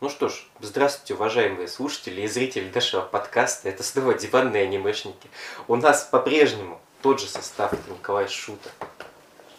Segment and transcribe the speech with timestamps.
[0.00, 3.68] Ну что ж, здравствуйте, уважаемые слушатели и зрители нашего подкаста.
[3.68, 5.28] Это снова диванные анимешники.
[5.68, 7.74] У нас по-прежнему тот же состав.
[7.74, 8.70] Это Николай Шута,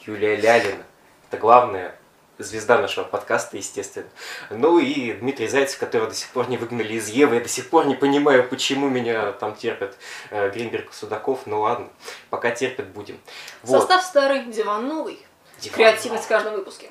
[0.01, 0.83] Юлия Лялина.
[1.29, 1.95] Это главная
[2.39, 4.09] звезда нашего подкаста, естественно.
[4.49, 7.35] Ну и Дмитрий Зайцев, которого до сих пор не выгнали из Евы.
[7.35, 9.95] Я до сих пор не понимаю, почему меня там терпят
[10.31, 11.41] э, Гринберг и Судаков.
[11.45, 11.87] Ну ладно,
[12.31, 13.19] пока терпят будем.
[13.61, 13.81] Вот.
[13.81, 15.23] Состав старый, диван новый.
[15.59, 16.89] Диван Креативность в каждом выпуске.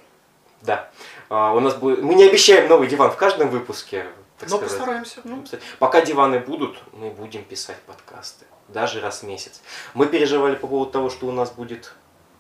[0.63, 0.91] Да.
[1.29, 2.03] А, у нас будет...
[2.03, 4.07] Мы не обещаем новый диван в каждом выпуске.
[4.39, 4.79] Так Но сказать.
[4.79, 5.21] постараемся.
[5.25, 5.45] Ну,
[5.79, 8.47] пока диваны будут, мы будем писать подкасты.
[8.69, 9.61] Даже раз в месяц.
[9.95, 11.93] Мы переживали по поводу того, что у нас будет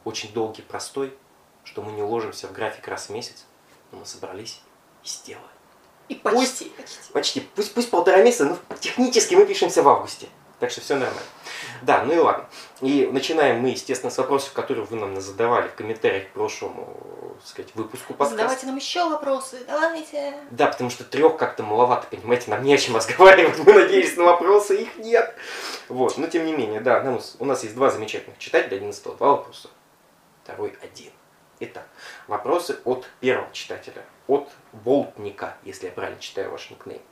[0.04, 1.14] очень долгий простой,
[1.64, 3.44] что мы не уложимся в график раз в месяц.
[3.92, 4.62] Но мы собрались
[5.04, 5.44] и сделали.
[6.08, 6.36] И почти.
[6.36, 7.12] Пусть, почти.
[7.12, 7.40] почти.
[7.54, 10.28] Пусть, пусть полтора месяца, но технически мы пишемся в августе.
[10.58, 11.20] Так что все нормально.
[11.82, 12.48] Да, ну и ладно.
[12.80, 17.48] И начинаем мы, естественно, с вопросов, которые вы нам задавали в комментариях к прошлому, так
[17.48, 18.36] сказать, выпуску подкаста.
[18.36, 20.34] Задавайте нам еще вопросы, давайте.
[20.50, 23.58] Да, потому что трех как-то маловато, понимаете, нам не о чем разговаривать.
[23.58, 25.34] Мы надеялись на вопросы, их нет.
[25.88, 27.02] Вот, но тем не менее, да,
[27.38, 29.68] у нас есть два замечательных читателя, один из два вопроса,
[30.44, 31.12] второй один.
[31.62, 31.86] Итак,
[32.26, 37.02] вопросы от первого читателя, от Болтника, если я правильно читаю ваш никнейм.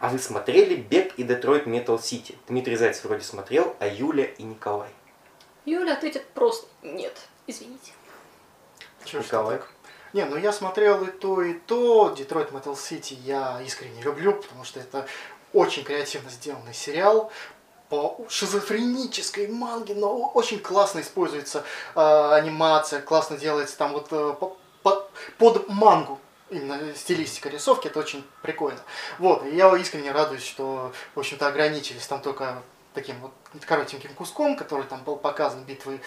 [0.00, 2.36] А вы смотрели «Бег» и «Детройт Метал Сити»?
[2.48, 4.90] Дмитрий Зайцев вроде смотрел, а Юля и Николай?
[5.64, 7.16] Юля ответит просто «нет».
[7.46, 7.92] Извините.
[9.04, 9.60] Чего Николай?
[10.12, 12.12] Не, ну я смотрел и то, и то.
[12.16, 15.06] «Детройт Метал Сити» я искренне люблю, потому что это
[15.52, 17.30] очень креативно сделанный сериал
[17.88, 21.62] по шизофренической манге, но очень классно используется
[21.94, 26.18] э, анимация, классно делается там вот э, по, по, под мангу
[26.54, 28.80] именно стилистика рисовки, это очень прикольно.
[29.18, 32.62] Вот, и я искренне радуюсь, что, в общем-то, ограничились там только
[32.94, 33.32] таким вот
[33.64, 36.00] коротеньким куском, который там был показан битвы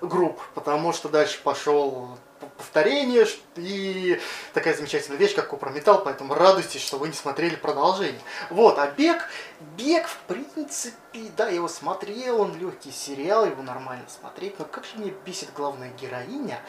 [0.00, 2.18] групп, потому что дальше пошел
[2.56, 4.20] повторение и
[4.52, 8.20] такая замечательная вещь, как Купрометалл, поэтому радуйтесь, что вы не смотрели продолжение.
[8.50, 9.28] Вот, а Бег,
[9.76, 14.84] Бег, в принципе, да, я его смотрел, он легкий сериал, его нормально смотреть, но как
[14.84, 16.60] же мне бесит главная героиня,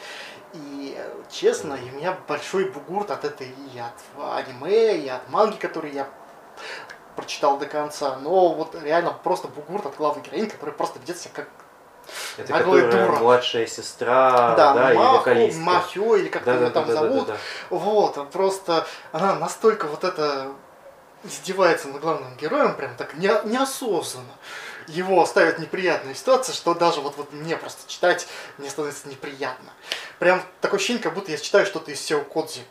[0.52, 0.98] и,
[1.30, 6.08] честно, у меня большой бугурт от этой и от аниме, и от манги, которые я
[7.14, 11.32] прочитал до конца, но вот реально просто бугурт от главной героини, которая просто ведет себя
[11.34, 11.48] как
[12.38, 13.18] это наглая дура.
[13.18, 15.62] младшая сестра, да, да Маху, и вокалистка.
[15.62, 17.26] Махио, или как да, ее да, там да, зовут.
[17.26, 17.38] Да, да,
[17.70, 17.76] да.
[17.76, 20.52] Вот, просто она настолько вот это
[21.24, 24.32] издевается над главным героем, прям так не, неосознанно.
[24.86, 29.70] Его ставит неприятная ситуация, что даже вот, вот мне просто читать мне становится неприятно.
[30.18, 32.62] Прям такое ощущение, как будто я читаю что-то из Сео Кодзи.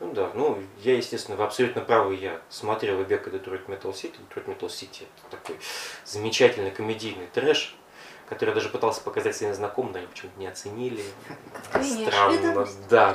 [0.00, 4.16] Ну да, ну я, естественно, вы абсолютно правы, я смотрел и бег Detroit Metal City.
[4.28, 5.56] Detroit Metal City это такой
[6.04, 7.76] замечательный комедийный трэш,
[8.32, 11.04] который я даже пытался показать своим знакомым, но они почему-то не оценили.
[11.70, 13.14] Странно, да.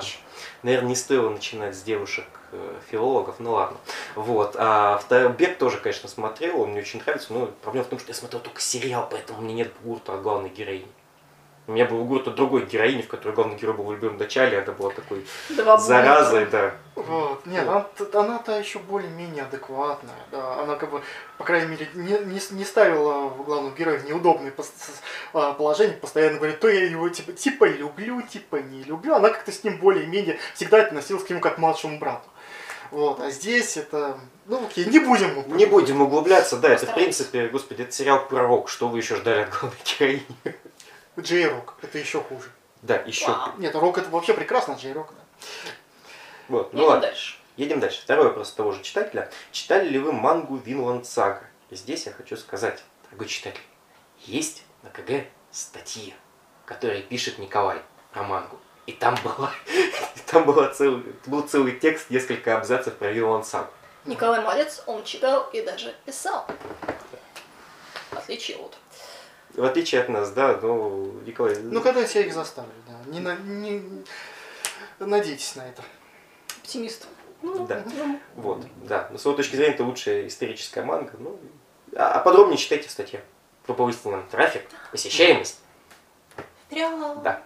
[0.62, 3.78] Наверное, не стоило начинать с девушек э, филологов, ну ладно.
[4.16, 4.56] Вот.
[4.58, 8.10] А второй бег тоже, конечно, смотрел, он мне очень нравится, но проблема в том, что
[8.10, 10.88] я смотрел только сериал, поэтому у меня нет гурта от главной героини.
[11.68, 14.58] У меня был гурт от другой героини, в которой главный герой был влюблен в начале,
[14.58, 16.74] это была такой Два заразой, да.
[16.96, 17.46] Вот.
[17.46, 20.16] Нет, она, она-то еще более-менее адекватная.
[20.32, 20.62] Да.
[20.62, 21.02] Она как бы,
[21.38, 24.54] по крайней мере, не, не, не ставила главного героя в неудобное
[25.34, 29.16] а, положение, постоянно говорит, то я его типа, типа люблю, типа не люблю.
[29.16, 32.30] Она как-то с ним более-менее всегда относилась к нему как к младшему брату.
[32.92, 37.50] Вот, а здесь это, ну окей, не будем Не будем углубляться, да, это в принципе,
[37.50, 40.26] господи, это сериал пророк, что вы еще ждали от главной героини?
[41.22, 42.50] J-Rock, это еще хуже.
[42.82, 43.58] Да, еще хуже.
[43.58, 45.24] Нет, рок это вообще прекрасно, J-Rock, да.
[46.48, 47.02] Вот, ну Едем ладно.
[47.08, 47.38] дальше.
[47.58, 48.02] Едем дальше.
[48.02, 49.30] Второй вопрос того же читателя.
[49.52, 51.44] Читали ли вы мангу Винланд Сага?
[51.70, 53.62] И здесь я хочу сказать, дорогой читатель,
[54.26, 56.14] есть на КГ статья,
[56.66, 57.82] которая пишет Николай
[58.14, 58.60] про мангу.
[58.86, 59.52] И там была,
[60.28, 63.70] там была целый, был целый текст, несколько абзацев про Винланд Сагу.
[64.06, 66.48] Николай молодец, он читал и даже писал.
[68.12, 68.78] Отличие от
[69.57, 71.57] в отличие от нас, да, ну, Николай...
[71.57, 73.12] Ну, когда я их заставлю, да.
[73.12, 73.81] Не, на, не
[75.00, 75.81] надейтесь на это.
[76.62, 77.07] Оптимист.
[77.41, 78.19] Ну, да, ну.
[78.35, 79.07] вот, да.
[79.12, 81.13] Но с его точки зрения это лучшая историческая манга.
[81.19, 81.39] Ну,
[81.95, 83.19] а, а подробнее читайте статью.
[83.63, 85.60] Кто повысил нам трафик, посещаемость.
[86.69, 87.15] Прямо.
[87.24, 87.44] Да.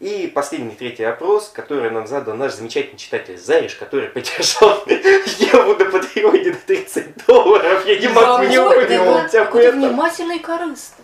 [0.00, 5.84] И последний, третий вопрос, который нам задал наш замечательный читатель Зариш, который поддержал Еву на
[5.84, 7.86] Патреоне на 30 долларов.
[7.86, 9.78] Я не могу не упомянуть этом.
[9.78, 11.03] Внимательный корыстный.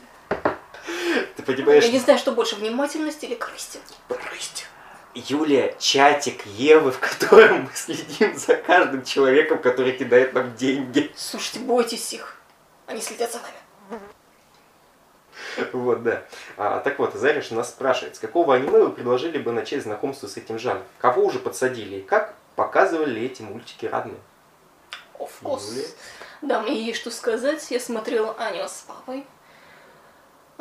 [1.40, 1.84] Ты понимаешь?
[1.84, 3.78] Я не знаю, что больше, внимательность или корысти.
[4.08, 4.64] Корысти.
[5.14, 11.10] Юлия, чатик Евы, в котором мы следим за каждым человеком, который кидает нам деньги.
[11.16, 12.36] Слушайте, бойтесь их.
[12.86, 14.00] Они следят за нами.
[15.72, 16.22] Вот, да.
[16.56, 20.36] А, так вот, Зариш нас спрашивает, с какого аниме вы предложили бы начать знакомство с
[20.36, 20.84] этим жанром?
[20.98, 22.36] Кого уже подсадили и как?
[22.60, 24.20] показывали эти мультики родные.
[25.18, 25.70] Of course.
[25.70, 25.88] Юлия?
[26.42, 27.70] Да, мне есть что сказать.
[27.70, 29.26] Я смотрела аниме с папой.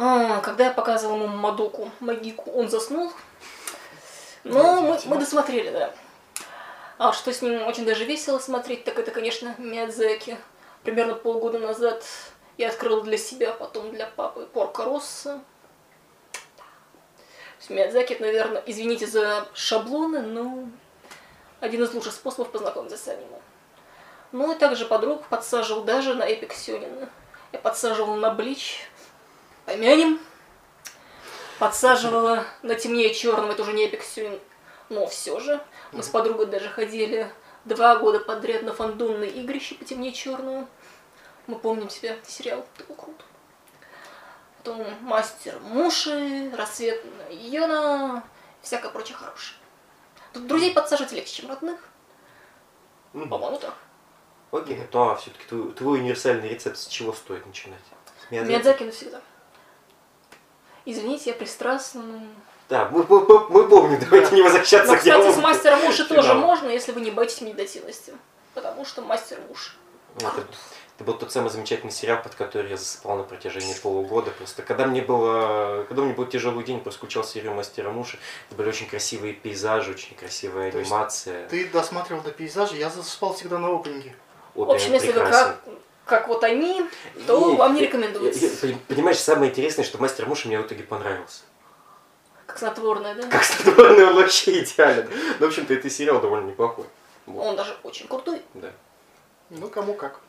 [0.02, 3.12] А, когда я показывала ему Мадоку, Магику, он заснул.
[4.46, 5.94] Но мы, мы досмотрели, да.
[6.98, 10.38] А что с ним очень даже весело смотреть, так это, конечно, Миядзаки.
[10.84, 12.06] Примерно полгода назад
[12.58, 15.42] я открыла для себя, потом для папы Порка Росса.
[17.68, 20.70] Миядзаки, наверное, извините за шаблоны, но
[21.60, 23.42] один из лучших способов познакомиться с аниме.
[24.32, 27.10] Ну и также подруг подсаживал даже на Эпик Сёнина.
[27.52, 28.90] Я подсаживала на Блич,
[29.70, 30.20] помянем.
[31.60, 34.40] Подсаживала на темнее черным, это уже не Эпик Сёнин,
[34.88, 35.62] но все же.
[35.92, 37.32] Мы с подругой даже ходили
[37.66, 40.68] два года подряд на фандомные игрища по темнее черную.
[41.48, 43.24] Мы помним себя, сериал, был круто.
[44.58, 48.24] Потом мастер Муши, рассветная Йона,
[48.62, 49.58] всякое прочее хорошее.
[50.34, 51.80] Тут друзей подсаживать легче, чем родных.
[53.14, 53.30] Мгм.
[53.30, 53.76] По-моему, так.
[54.52, 57.82] Окей, ну а все-таки твой, твой универсальный рецепт с чего стоит начинать?
[58.32, 59.22] Миядзаки навсегда.
[60.92, 62.20] Извините, я пристрастна, но...
[62.68, 66.08] Да, мы, мы- мы- помним, давайте не возвращаться Но, к кстати, с мастером Финал.
[66.08, 68.14] тоже можно, если вы не боитесь медитативности.
[68.54, 69.78] Потому что мастер Муш.
[70.18, 70.46] Это,
[70.96, 74.32] это был тот самый замечательный сериал, под который я засыпал на протяжении полугода.
[74.32, 78.18] Просто когда мне было, когда у меня был тяжелый день, просто включал серию Мастера Муши.
[78.48, 81.48] Это были очень красивые пейзажи, очень красивая То есть анимация.
[81.48, 84.16] Ты досматривал до пейзажа, я засыпал всегда на опенинге.
[84.56, 85.48] В общем, если вы прекрасен.
[85.48, 85.62] как,
[86.10, 86.86] как вот они,
[87.28, 88.68] то И- вам не рекомендуется.
[88.68, 91.44] и- и- Понимаешь, самое интересное, что Мастер Муши мне в итоге понравился.
[92.46, 93.28] Как снотворное, да?
[93.28, 95.08] Как снотворный он вообще идеален.
[95.40, 96.86] Ну, в общем-то, это сериал довольно неплохой.
[97.28, 98.42] Вот, Он даже очень крутой.
[98.56, 98.72] да.
[99.52, 100.20] Ну, кому как.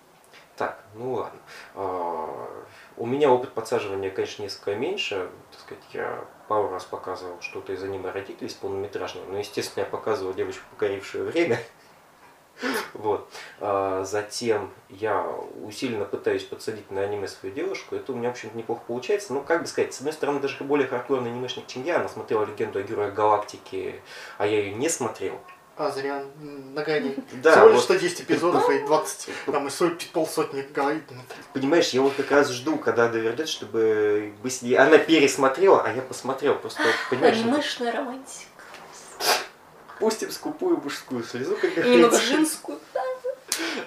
[0.56, 1.38] Так, ну ладно.
[1.74, 2.48] А,
[2.96, 5.30] У меня опыт подсаживания, конечно, несколько меньше.
[5.52, 9.24] Так сказать, я пару раз показывал что-то из аниме родителей из полнометражного.
[9.30, 11.58] Но, естественно, я показывал девочку, покорившую время.
[12.94, 13.28] Вот.
[13.60, 15.26] А, Затем я
[15.64, 17.94] усиленно пытаюсь подсадить на аниме свою девушку.
[17.96, 19.32] Это у меня, в общем-то, неплохо получается.
[19.32, 21.96] Ну, как бы сказать, с одной стороны, даже более хардкорный анимешник, чем я.
[22.00, 24.00] Она смотрела «Легенду о героях галактики»,
[24.38, 25.38] а я ее не смотрел.
[25.76, 27.16] А, зря м, нагоняй.
[27.42, 27.84] Да, Всего лишь вот.
[27.84, 31.04] 110 эпизодов и 20, там, и сотни- полсотни говорит.
[31.54, 34.78] Понимаешь, я вот как раз жду, когда довердет, чтобы быстрее.
[34.80, 36.56] Она пересмотрела, а я посмотрел.
[36.56, 38.49] Просто, понимаешь, Анимешная романтика.
[40.00, 42.20] Пустим скупую мужскую слезу, как говорится.
[42.20, 42.78] женскую.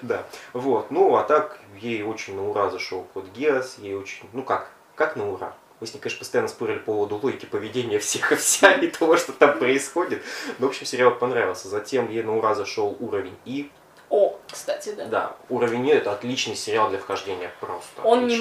[0.02, 0.26] Да.
[0.54, 0.92] Вот.
[0.92, 4.26] Ну, а так, ей очень на ура зашел код Геос, ей очень.
[4.34, 4.70] Ну как?
[4.96, 5.54] Как на ура?
[5.80, 9.18] Мы с ней, конечно, постоянно спорили по поводу логики поведения всех и вся и того,
[9.18, 10.24] что там происходит.
[10.60, 11.68] Но, в общем, сериал понравился.
[11.68, 13.70] Затем ей на ура зашел уровень И.
[14.14, 15.06] О, кстати, да.
[15.06, 18.04] Да, уровень это отличный сериал для вхождения просто.
[18.04, 18.38] Он не...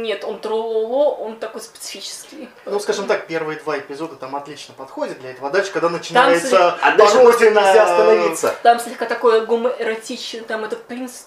[0.00, 2.48] Нет, он трололо, он такой специфический.
[2.64, 5.48] Ну, скажем так, первые два эпизода там отлично подходят для этого.
[5.48, 8.54] А дальше, когда начинается А дальше просто нельзя остановиться.
[8.62, 11.24] Там слегка такое гомоэротичное, там этот принц.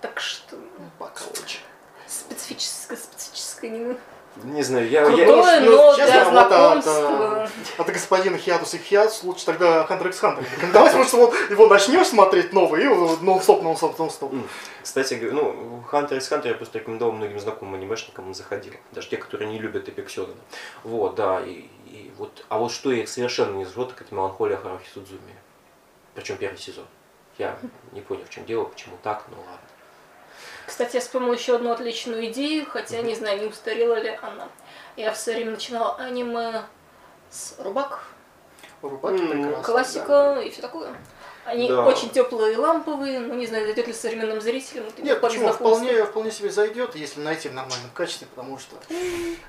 [0.00, 1.64] Так что Ну, поколочь.
[2.06, 3.96] специфическое, специфическое.
[4.44, 7.50] Не знаю, я, я, Крутое, ну, но честно, для вот, а, знакомства.
[7.78, 12.06] От господина Хиатус и Хиатус лучше тогда Hunter x Hunter рекомендовать, потому что его начнешь
[12.06, 14.32] смотреть новый, и нон-стоп, нон-стоп, нон-стоп.
[14.82, 18.74] Кстати, ну, Hunter x Hunter я просто рекомендовал многим знакомым анимешникам, он заходил.
[18.92, 20.40] Даже те, которые не любят Эпик Сёдана.
[20.84, 24.14] Вот, да, и, и вот, а вот что я их совершенно не зажжет, так это
[24.14, 25.34] Меланхолия Харахи Судзуми.
[26.14, 26.86] Причем первый сезон.
[27.38, 27.56] Я
[27.92, 29.67] не понял, в чем дело, почему так, но ладно.
[30.68, 34.48] Кстати, я вспомнила еще одну отличную идею, хотя не знаю, не устарела ли она.
[34.96, 36.62] Я в свое время начинала аниме
[37.30, 38.00] с Рубак,
[38.82, 39.62] Рубаки прекрасно.
[39.62, 40.94] классика и все такое.
[41.46, 41.86] Они Да.
[41.86, 44.86] очень теплые и ламповые, ну не знаю, зайдет ли современным зрителям.
[44.88, 45.48] это Нет, по почему?
[45.48, 48.76] Вполне, вполне себе зайдет, если найти в нормальном качестве, потому что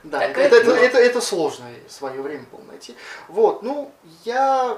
[0.04, 2.96] да, это, это, это- это, это сложно в свое время было найти.
[3.28, 3.92] Вот, ну,
[4.24, 4.78] я,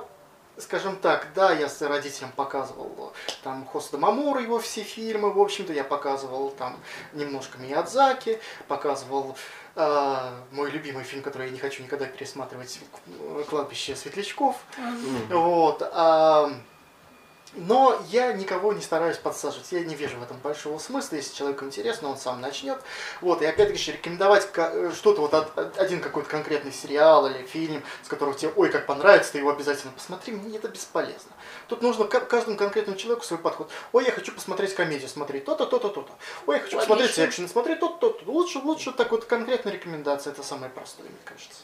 [0.57, 5.73] скажем так, да, я с родителям показывал там Хоста Мамура, его все фильмы, в общем-то,
[5.73, 6.77] я показывал там
[7.13, 9.35] немножко Миядзаки, показывал
[9.75, 12.79] а, мой любимый фильм, который я не хочу никогда пересматривать,
[13.49, 14.57] «Кладбище светлячков».
[14.77, 15.39] Мгм.
[15.39, 15.81] Вот.
[15.93, 16.51] а,
[17.53, 19.71] но я никого не стараюсь подсаживать.
[19.71, 21.15] Я не вижу в этом большого смысла.
[21.17, 22.79] Если человеку интересно, он сам начнет.
[23.19, 23.41] Вот.
[23.41, 27.83] И опять-таки еще рекомендовать э, что-то, вот от- от- один какой-то конкретный сериал или фильм,
[28.03, 30.33] с которого тебе, ой, как понравится, ты его обязательно посмотри.
[30.33, 31.31] Мне это бесполезно.
[31.67, 33.69] Тут нужно ка- каждому конкретному человеку свой подход.
[33.91, 36.13] Ой, я хочу посмотреть комедию, смотри то-то, то-то, то-то.
[36.47, 37.25] Ой, я хочу посмотреть Логично.
[37.25, 38.31] экшен, смотри то-то, то-то.
[38.31, 40.31] Лучше, лучше так вот конкретная рекомендация.
[40.31, 41.59] Это самое простое, мне кажется.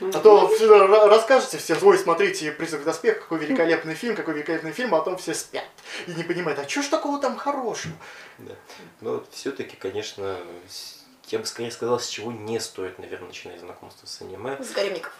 [0.00, 4.72] А то ра- расскажете всем, ой, смотрите, «Призрак в доспех», какой великолепный фильм, какой великолепный
[4.72, 5.64] фильм, а потом все спят.
[6.06, 7.94] И не понимают, а что ж такого там хорошего?
[8.38, 8.54] Да.
[9.00, 10.38] Но все-таки, конечно,
[11.28, 14.56] я бы скорее сказал, с чего не стоит, наверное, начинать знакомство с аниме.
[14.62, 15.12] С гаремников.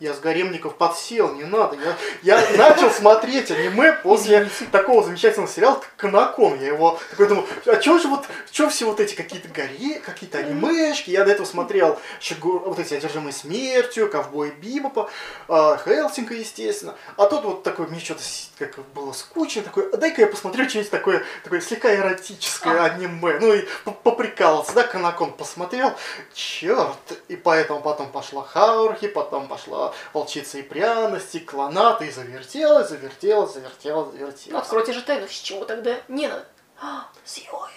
[0.00, 1.76] Я с гаремников подсел, не надо.
[2.22, 6.60] Я, я начал смотреть аниме после такого замечательного сериала, как Канакон.
[6.60, 10.38] Я его такой думал, а чё же вот, чё все вот эти какие-то горе, какие-то
[10.38, 11.10] анимешки?
[11.10, 15.10] Я до этого смотрел Шигу, вот эти «Одержимые смертью», «Ковбой Бибопа»,
[15.48, 16.94] э, Хелсинга, естественно.
[17.16, 18.22] А тут вот такой, мне что-то
[18.58, 23.38] как было скучно, такой, а дай-ка я посмотрю что-нибудь такое, такое слегка эротическое аниме.
[23.40, 23.66] Ну и
[24.04, 25.92] поприкалываться, да, Канакон посмотрел,
[26.34, 26.98] черт.
[27.26, 34.12] И поэтому потом пошла Хаурхи, потом пошла волчица и пряности, клоната, и завертелась, завертелась, завертелась,
[34.12, 34.62] завертелась.
[34.62, 36.46] Откройте же тайну, с чего тогда не надо?
[36.80, 37.70] А, с Йоя.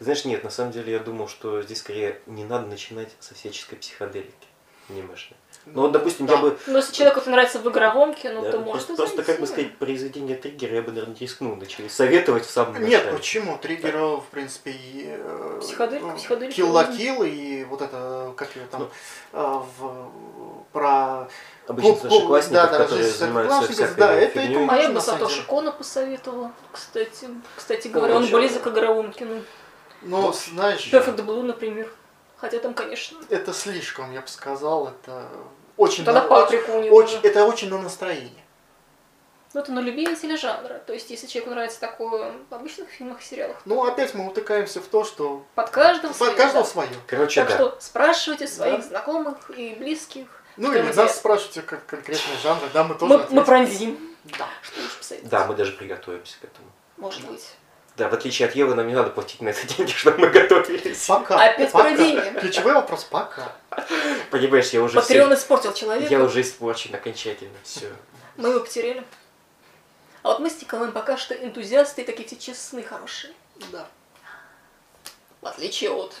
[0.00, 3.78] Знаешь, нет, на самом деле я думал, что здесь скорее не надо начинать со всяческой
[3.78, 4.34] психоделики
[4.88, 5.36] анимешной.
[5.66, 6.34] Ну вот, допустим, Да.
[6.34, 6.56] я бы...
[6.68, 9.40] Ну, если человеку это нравится в игровом кино, да, то просто, может и просто, как
[9.40, 13.16] бы сказать, произведение триггера я бы, наверное, не рискнул начали советовать в самом Нет, начале.
[13.16, 13.58] почему?
[13.58, 15.06] Триггеров, в принципе, и...
[15.08, 16.92] э, Психоделика, ну, психоделика Kill la можно.
[16.92, 18.88] Kill и вот это, как ее там, Ну.
[19.32, 20.10] а, в,
[20.72, 21.28] про...
[21.66, 25.42] Обычно старшеклассников, да, да, которые занимаются всякой да, это- это А я бы Сатоши.
[25.46, 27.28] Кона посоветовала, кстати.
[27.56, 29.40] Кстати говоря, Ну, он близок к игровому кино.
[30.02, 31.90] Но, знаешь, Perfect Blue, например.
[32.36, 33.18] Хотя там, конечно.
[33.30, 35.26] это слишком, я бы сказал, это
[35.76, 36.04] очень...
[36.04, 36.96] Тогда на- паприку него.
[36.96, 38.30] очень, это очень на настроение.
[39.54, 40.82] Ну, это на любителя жанра.
[40.86, 44.80] То есть, если человеку нравится такое в обычных фильмах и сериалах, Ну, опять мы утыкаемся
[44.82, 46.70] в то, что под каждого под свое, каждого да.
[46.70, 46.88] свое.
[47.06, 47.54] Короче, Так да.
[47.56, 48.88] что спрашивайте своих Да.
[48.88, 50.26] знакомых и близких.
[50.58, 54.16] Ну, или нас спрашиваете как конкретные жанры, да, мы тоже Мы, мы пронзим.
[54.38, 54.46] Да.
[54.62, 55.30] Что лучше посоветовать?
[55.30, 56.68] Да, мы даже приготовимся к этому.
[56.98, 57.46] Может быть.
[57.96, 61.06] Да, в отличие от Евы, нам не надо платить на это деньги, чтобы мы готовились.
[61.06, 61.42] Пока.
[61.42, 61.88] Опять пока.
[61.88, 62.40] про деньги.
[62.40, 63.52] Ключевой вопрос пока.
[64.30, 66.10] Понимаешь, я уже Патреон всё- испортил человека.
[66.12, 67.56] Я уже испорчен окончательно.
[67.62, 67.86] Все.
[68.36, 69.02] Мы его потеряли.
[70.22, 73.32] А вот мы с Николаем пока что энтузиасты и такие все честные, хорошие.
[73.72, 73.86] Да.
[75.40, 76.14] В отличие от...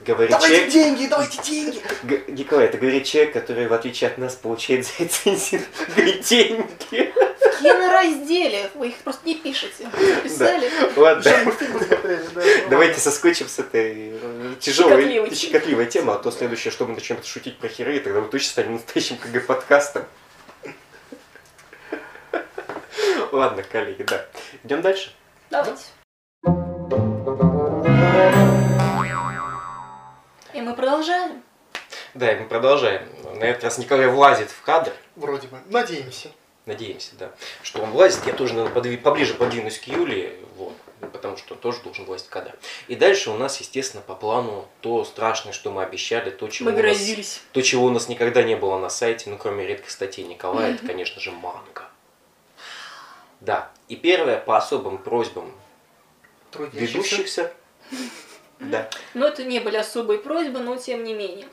[0.00, 0.72] Говорит Давайте человек...
[0.72, 1.82] деньги, давайте деньги.
[2.02, 5.62] Г- Николай, это говорит человек, который, в отличие от нас, получает за рецензии
[6.22, 7.14] деньги.
[7.56, 8.70] В киноразделе.
[8.74, 9.88] Вы их просто не пишете.
[9.98, 10.70] Записали.
[10.96, 11.32] Ладно.
[12.68, 17.58] Давайте соскочим с этой э, тяжелой, щекотливой темы, а то следующее, что мы начнем шутить
[17.58, 20.04] про херы, тогда мы точно станем настоящим КГ-подкастом.
[23.32, 24.24] Ладно, коллеги, да.
[24.64, 25.12] Идем дальше.
[25.50, 25.84] Давайте.
[30.54, 31.42] И мы продолжаем.
[32.14, 33.08] Да, и мы продолжаем.
[33.34, 34.92] На этот раз Николай влазит в кадр.
[35.16, 35.58] Вроде бы.
[35.66, 36.30] Надеемся.
[36.66, 37.30] Надеемся, да.
[37.62, 38.26] Что он влазит.
[38.26, 40.74] Я тоже наверное, подви- поближе подвинусь к Юле, вот,
[41.12, 42.56] потому что тоже должен влазить кадр.
[42.88, 46.78] И дальше у нас, естественно, по плану то страшное, что мы обещали, то, чего, Мы
[46.78, 50.24] у нас, то, чего у нас никогда не было на сайте, ну, кроме редких статей
[50.24, 51.84] Николая, это, конечно же, манга.
[53.40, 53.70] Да.
[53.86, 55.54] И первое, по особым просьбам
[56.72, 57.52] ведущихся,
[58.58, 61.46] да, Но это не были особые просьбы, но тем не менее.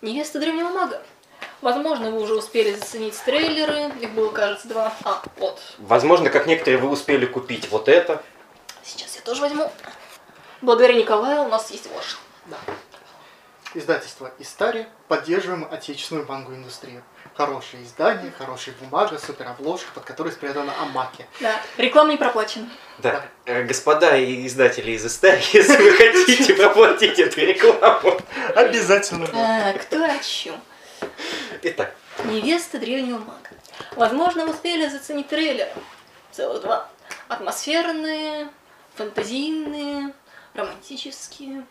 [0.00, 1.02] Невеста древнего мага.
[1.60, 3.92] Возможно, вы уже успели заценить трейлеры.
[4.00, 4.92] Их было, кажется, два.
[5.04, 5.60] А, вот.
[5.78, 8.22] Возможно, как некоторые вы успели купить вот это.
[8.82, 9.70] Сейчас я тоже возьму.
[10.62, 12.18] Благодаря Николаю у нас есть ваш.
[12.46, 12.56] Да.
[13.74, 14.86] Издательство Истари.
[15.08, 17.02] Поддерживаем отечественную мангу-индустрию.
[17.36, 21.26] Хорошее издание, хорошая бумага, суперобложка, под которой спрятана Амаки.
[21.40, 22.68] Да, реклама не проплачена.
[22.98, 28.18] Да, Э, господа и издатели из Истарии, если вы хотите проплатить эту рекламу.
[28.56, 29.26] Обязательно.
[29.28, 29.70] да.
[29.70, 30.60] А, кто о чем?
[31.62, 33.50] Итак, Невеста древнего мага.
[33.96, 35.68] Возможно, вы успели заценить трейлер.
[36.30, 36.88] Целых два.
[37.28, 38.48] Атмосферные,
[38.94, 40.12] фантазийные,
[40.54, 41.66] романтические.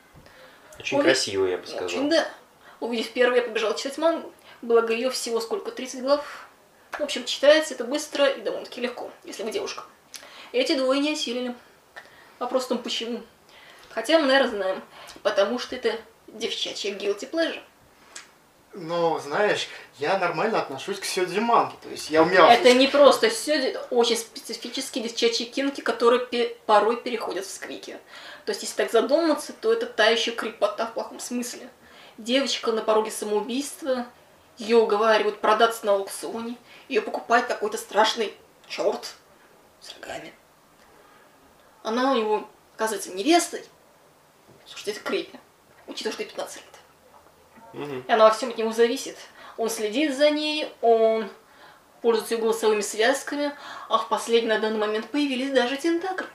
[0.79, 1.85] очень Ой, красиво, я бы сказал.
[1.85, 2.27] Очень да.
[2.79, 4.31] Увидев первый, я побежала читать мангу.
[4.61, 5.71] Благо ее всего сколько?
[5.71, 6.47] 30 глав.
[6.91, 9.83] В общем, читается это быстро и довольно-таки легко, если вы девушка.
[10.51, 11.55] Эти двое не осилили.
[12.39, 13.21] Вопрос в том, почему.
[13.89, 14.83] Хотя мы, наверное, знаем.
[15.23, 15.95] Потому что это
[16.27, 17.61] девчачья guilty pleasure.
[18.79, 19.67] Но, знаешь,
[19.97, 21.73] я нормально отношусь к сёдзи манге.
[21.81, 22.45] То есть я умел...
[22.45, 27.97] Это не просто это очень специфические девчачьи кинки, которые пе- порой переходят в скрики.
[28.45, 31.69] То есть, если так задуматься, то это та еще крепота в плохом смысле.
[32.19, 34.05] Девочка на пороге самоубийства,
[34.57, 36.55] ее уговаривают продаться на аукционе,
[36.87, 38.31] ее покупает какой-то страшный
[38.67, 39.15] черт
[39.81, 40.33] с рогами.
[41.81, 43.63] Она у него, оказывается, невестой.
[44.67, 45.39] Слушайте, это крепи,
[45.87, 46.65] учитывая, что ей 15 лет.
[47.77, 48.03] Мгм.
[48.07, 49.17] И она во всем от него зависит.
[49.57, 51.29] Он следит за ней, он
[52.01, 53.51] пользуется ее голосовыми связками,
[53.89, 56.27] а в последний на данный момент появились даже тентакры.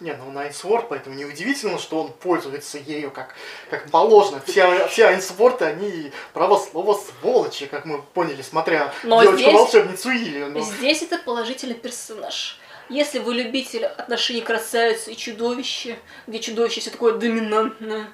[0.00, 3.34] Не, ну Найнсворд, поэтому неудивительно, что он пользуется ею как,
[3.70, 4.42] как положено.
[4.46, 10.50] Все, все Айнсворды, они право слова сволочи, как мы поняли, смотря Но девочку-волшебницу Илью.
[10.50, 10.60] ну.
[10.60, 12.58] Здесь это положительный персонаж.
[12.90, 15.96] Если вы любитель отношений красавицы и чудовища,
[16.26, 18.08] где чудовище все такое доминантное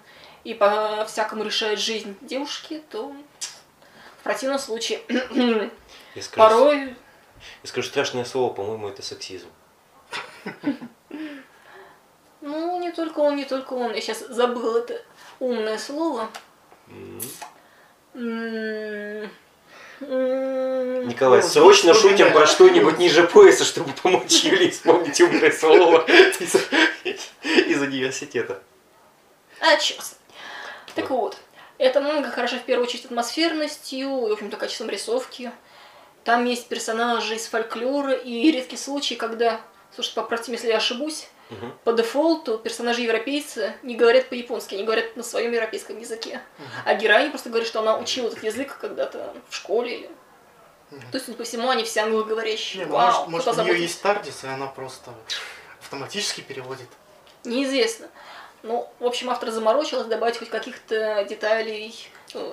[0.45, 3.15] и по-всякому решает жизнь девушки, то
[4.21, 6.81] В противном случае, Я скажу, порой...
[6.89, 6.95] я
[7.65, 9.49] скажу страшное слово, по-моему, это сексизм.
[12.41, 13.95] Ну, не только он, не только он.
[13.95, 15.01] Я сейчас забыл это
[15.39, 16.29] умное слово.
[20.01, 26.05] Николай, Ну, срочно шутим про что-нибудь ниже пояса, чтобы помочь Юле вспомнить умное слово
[26.41, 26.57] из,
[27.45, 28.61] из университета.
[29.61, 30.05] А, черт.
[30.95, 31.37] Так вот,
[31.79, 35.53] это манга хороша в первую очередь атмосферностью и, в общем-то, качеством рисовки.
[36.25, 39.61] Там есть персонажи из фольклора и редкий случай, когда,
[39.95, 41.73] слушай, поправьте, если я ошибусь, Мгм.
[41.85, 46.41] по дефолту персонажи европейцы не говорят по-японски, они говорят на своем европейском языке.
[46.87, 49.99] А героиня просто говорит, что она учила этот язык когда-то в школе.
[49.99, 50.11] Или...
[51.11, 52.85] То есть, по всему, они все англоговорящие.
[52.85, 55.13] Не, ну, Вау, может, может, у нее есть Тардис, и она просто
[55.81, 56.89] автоматически переводит.
[57.45, 58.09] Неизвестно.
[58.63, 61.95] Ну, в общем, автор заморочилась добавить хоть каких-то деталей.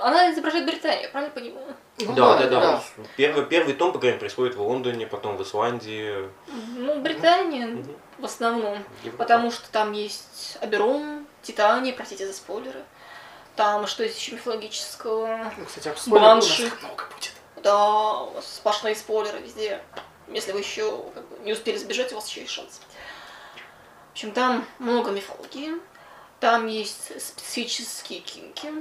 [0.01, 1.75] Она изображает Британию, правильно понимаю?
[1.99, 2.83] Ну Да, да, да.
[3.15, 6.29] Первый, первый том, по крайней мере, происходит в Лондоне, потом в Исландии.
[6.75, 7.95] Ну, Британия Мгм.
[8.17, 8.83] в основном.
[9.03, 9.23] Европа.
[9.23, 12.83] Потому что там есть Аберон, Титания, простите за спойлеры.
[13.55, 15.51] Там что есть еще мифологического?
[15.57, 17.31] Ну, кстати, а спойлеров у нас много будет.
[17.63, 19.81] Да, у вас сплошные спойлеры везде.
[20.27, 22.81] Если вы еще как бы, не успели сбежать, у вас еще есть шанс.
[24.09, 25.73] В общем, там много мифологии.
[26.39, 28.71] Там есть специфические кинки.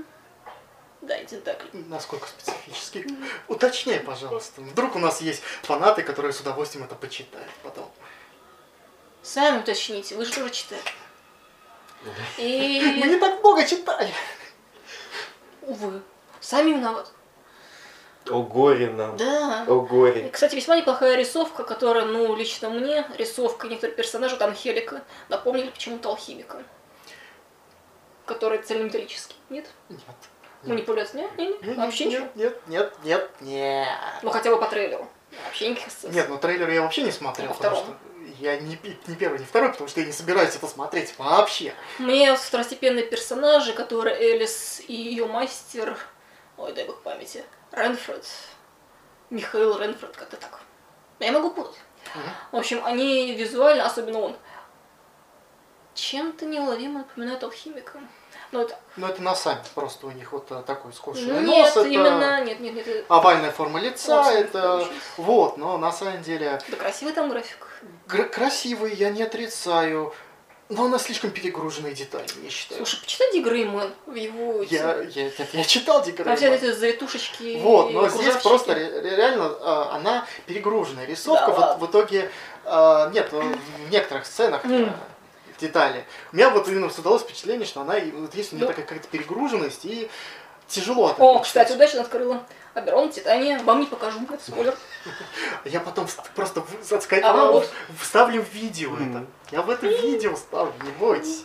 [1.01, 1.69] Да, и тентакли.
[1.73, 3.07] Насколько специфически.
[3.47, 4.61] Уточняй, пожалуйста.
[4.61, 7.91] Вдруг у нас есть фанаты, которые с удовольствием это почитают потом.
[9.23, 10.81] Сами уточните, вы же тоже читали.
[12.05, 12.13] Мы
[12.45, 14.13] И, не так много читали.
[15.63, 16.03] увы,
[16.41, 17.11] сами виноваты.
[18.31, 19.17] О горе нам.
[19.17, 19.65] Да.
[19.67, 20.29] О горе.
[20.29, 25.71] И, Кстати, весьма неплохая рисовка, которая, ну, лично мне, рисовка некоторых персонажей, там Хелика, напомнили
[25.71, 26.63] почему-то алхимика.
[28.29, 29.37] Который цельнометаллический.
[29.49, 29.67] Нет?
[29.89, 30.01] Нет.
[30.63, 31.23] Манипуляция?
[31.23, 31.39] Нет?
[31.39, 31.49] Нет?
[31.49, 31.77] Нет, нет?
[31.79, 32.23] Вообще ничего?
[32.23, 33.89] нет, нет, нет, нет, нет.
[34.23, 35.09] Ну, хотя бы по трейлеру.
[35.45, 36.21] Вообще никаких ассоциаций.
[36.21, 37.97] Нет, ну трейлер я вообще не смотрел, По потому что
[38.39, 41.75] я не, не первый, не второй, потому что я не собираюсь это смотреть вообще.
[41.99, 45.99] Мне второстепенные персонажи, которые Элис и ее мастер,
[46.57, 48.27] ой, дай бог памяти, Ренфред,
[49.31, 50.61] Михаил Ренфред, как-то так.
[51.19, 51.77] Я могу путать.
[52.15, 52.25] Мгм.
[52.53, 54.37] В общем, они визуально, особенно он,
[55.95, 58.01] чем-то неуловимо напоминают алхимика.
[58.51, 58.79] Ну, это...
[58.97, 61.87] Но это на сами, просто у них вот э, такой скошенный ну, нос, нет, это
[61.87, 62.89] именно, нет, нет, нет.
[62.89, 67.67] это- овальная форма лица, Очень это вот, но на самом деле Да красивый там график.
[68.07, 70.15] гра- красивый, я не отрицаю,
[70.71, 72.79] но она слишком перегруженная деталями, я считаю.
[72.85, 74.63] Слушай, почитай Дигрейман в его...
[74.63, 76.37] я, я, я, я читал Там Дигрейма.
[76.37, 77.61] все эти завитушечки.
[77.63, 81.05] Вот, но здесь просто ре- ре- реально а, она перегруженная.
[81.07, 82.31] Рисовка Да вот в итоге
[82.65, 83.41] а, нет ну,
[83.87, 84.95] в некоторых сценах М.
[85.59, 86.05] детали.
[86.33, 88.71] У меня вот именно создалось впечатление, что она и вот есть у нее Ну.
[88.71, 90.09] такая какая-то перегруженность и
[90.67, 91.09] тяжело.
[91.09, 92.45] от О, кстати, удачно открыла.
[92.75, 94.77] Аберон, Титания, вам не покажу, это спойлер.
[95.65, 97.63] Я потом просто сказать, А,
[98.01, 99.27] вставлю в видео это.
[99.51, 101.45] Я в это видео ставлю, не бойтесь.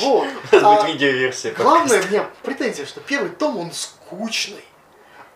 [0.00, 0.26] Вот.
[0.52, 1.52] У нас А, будет видеоверсия.
[1.52, 4.64] Главное, у меня претензия, что первый том, он скучный.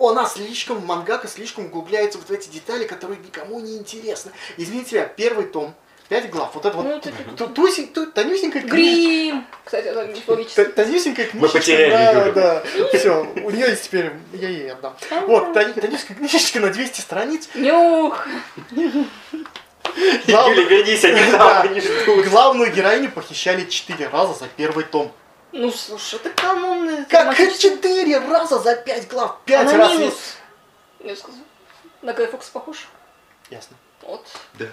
[0.00, 4.30] Она слишком, мангака слишком углубляется вот в эти детали, которые никому не интересны.
[4.56, 5.74] Извините меня, первый том,
[6.08, 7.00] пять глав, вот это вот Ну,
[7.48, 8.76] ту- ту- тонюсенькая книжечка.
[8.76, 9.46] Грим!
[9.64, 10.64] Кстати, это мифологический.
[10.64, 11.58] Тонюсенькая книжечка.
[11.58, 12.88] потеряли да, да.
[12.98, 14.96] Все, у нее есть теперь, я ей отдам.
[15.26, 17.48] Вот, тон- тонюсенькая книжечка на 200 страниц.
[17.54, 18.26] Нюх!
[20.26, 21.62] Глав- Юля, вернись, они Да.
[21.62, 22.26] они ждут.
[22.26, 25.12] Главную героиню похищали четыре раза за первый том.
[25.52, 27.04] Ну, слушай, это канонный.
[27.06, 29.38] Как четыре раза за пять глав?
[29.44, 29.92] Пять раз.
[29.92, 30.14] минус.
[31.00, 31.40] Я сказал.
[32.02, 32.86] На Гай Фокс похож?
[33.50, 33.76] Ясно.
[34.08, 34.24] Вот.
[34.54, 34.64] Да.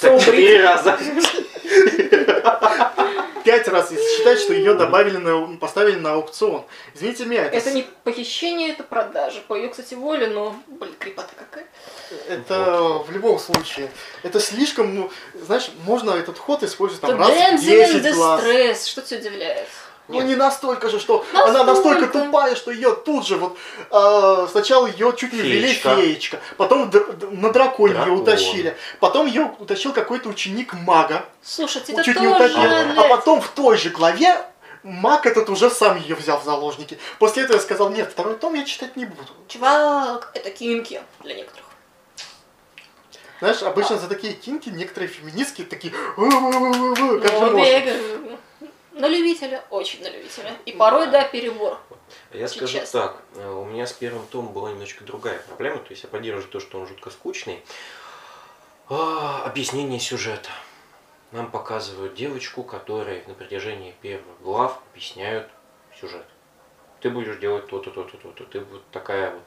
[0.00, 0.96] Так четыре раза.
[3.44, 6.64] Пять раз, если считать, что ее добавили на, поставили на аукцион.
[6.94, 9.40] Извините меня, это, Это не похищение, это продажа.
[9.48, 11.66] По ее, кстати, воле, но, блин, крепота какая.
[12.28, 13.90] это в любом случае.
[14.22, 18.40] Это слишком, ну, знаешь, можно этот ход использовать там раз в damsel in 10 глаз.
[18.44, 18.86] distress.
[18.86, 19.66] Что тебя удивляет?
[20.08, 22.26] Ну не настолько же, что она настолько Настолько.
[22.26, 23.56] тупая, что ее тут же вот
[23.90, 26.40] э, сначала ее чуть не ввели Феечка.
[26.56, 32.18] потом др- на драконе ее утащили, потом ее утащил какой-то ученик мага, Слушайте, это чуть
[32.20, 34.44] не тоже, утопил, а потом в той же главе
[34.82, 36.98] маг этот уже сам ее взял в заложники.
[37.18, 39.28] После этого я сказал, нет, второй том я читать не буду.
[39.46, 41.66] Чувак, это кинки для некоторых.
[43.40, 48.38] Знаешь, обычно за такие кинки некоторые феминистки такие, «У-у-у-у-у, как же Ну, можно?
[48.92, 50.56] На любителя, очень на любителя.
[50.66, 51.78] И порой, да, перебор.
[52.32, 53.00] Я скажу честно.
[53.00, 56.50] так, э, у меня с первым томом была немножечко другая проблема, то есть я поддерживаю
[56.50, 57.62] то, что он жутко скучный.
[58.88, 60.50] А, объяснение сюжета.
[61.30, 65.48] Нам показывают девочку, которой на протяжении первых глав объясняют
[66.00, 66.26] сюжет.
[67.00, 69.42] ты будешь делать то-то, то-то, то-то, ты вот такая вот.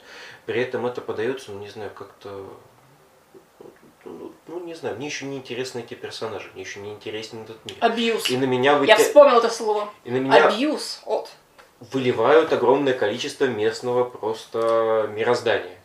[0.45, 2.57] При этом это подается, ну, не знаю, как-то
[4.47, 7.75] ну, не знаю, мне еще не интересны эти персонажи, мне еще не интересен этот мир.
[7.79, 8.29] Абьюз.
[8.29, 8.95] И на меня, Я вытя...
[8.97, 9.89] вспомнил это слово.
[10.03, 11.01] и на меня Абьюз.
[11.05, 11.29] Вот.
[11.91, 15.77] выливают огромное количество местного просто мироздания.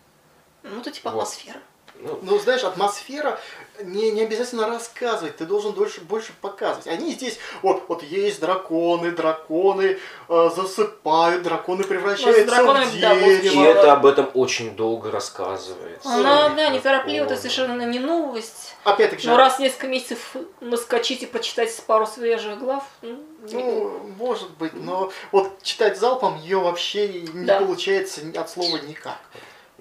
[0.63, 1.23] Ну, это типа Вот.
[1.23, 1.61] атмосфера.
[2.01, 3.41] Ну, Ну, знаешь, атмосфера
[3.83, 6.87] не, не обязательно рассказывать, ты должен дольше, больше показывать.
[6.87, 13.41] Они здесь, вот, вот есть драконы, драконы э, засыпают, драконы превращаются драконами, в да, и
[13.41, 13.61] дерево.
[13.61, 13.69] вот.
[13.69, 16.09] это об этом очень долго рассказывается.
[16.09, 18.75] Она, да, неторопливо, это совершенно не новость.
[18.85, 24.01] Опять-таки же, Но раз в несколько месяцев наскочить и прочитать пару свежих глав, ну, ну,
[24.19, 27.61] может быть, но вот читать залпом ее вообще не Да.
[27.61, 29.19] получается от слова никак.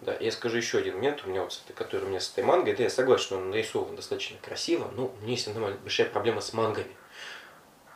[0.07, 2.31] Да, я скажу еще один момент, у меня вот, с этой- который у меня с
[2.31, 5.67] этой мангой, да, я согласен, что он нарисован достаточно красиво, но у меня есть одна
[5.67, 6.95] большая проблема с мангами.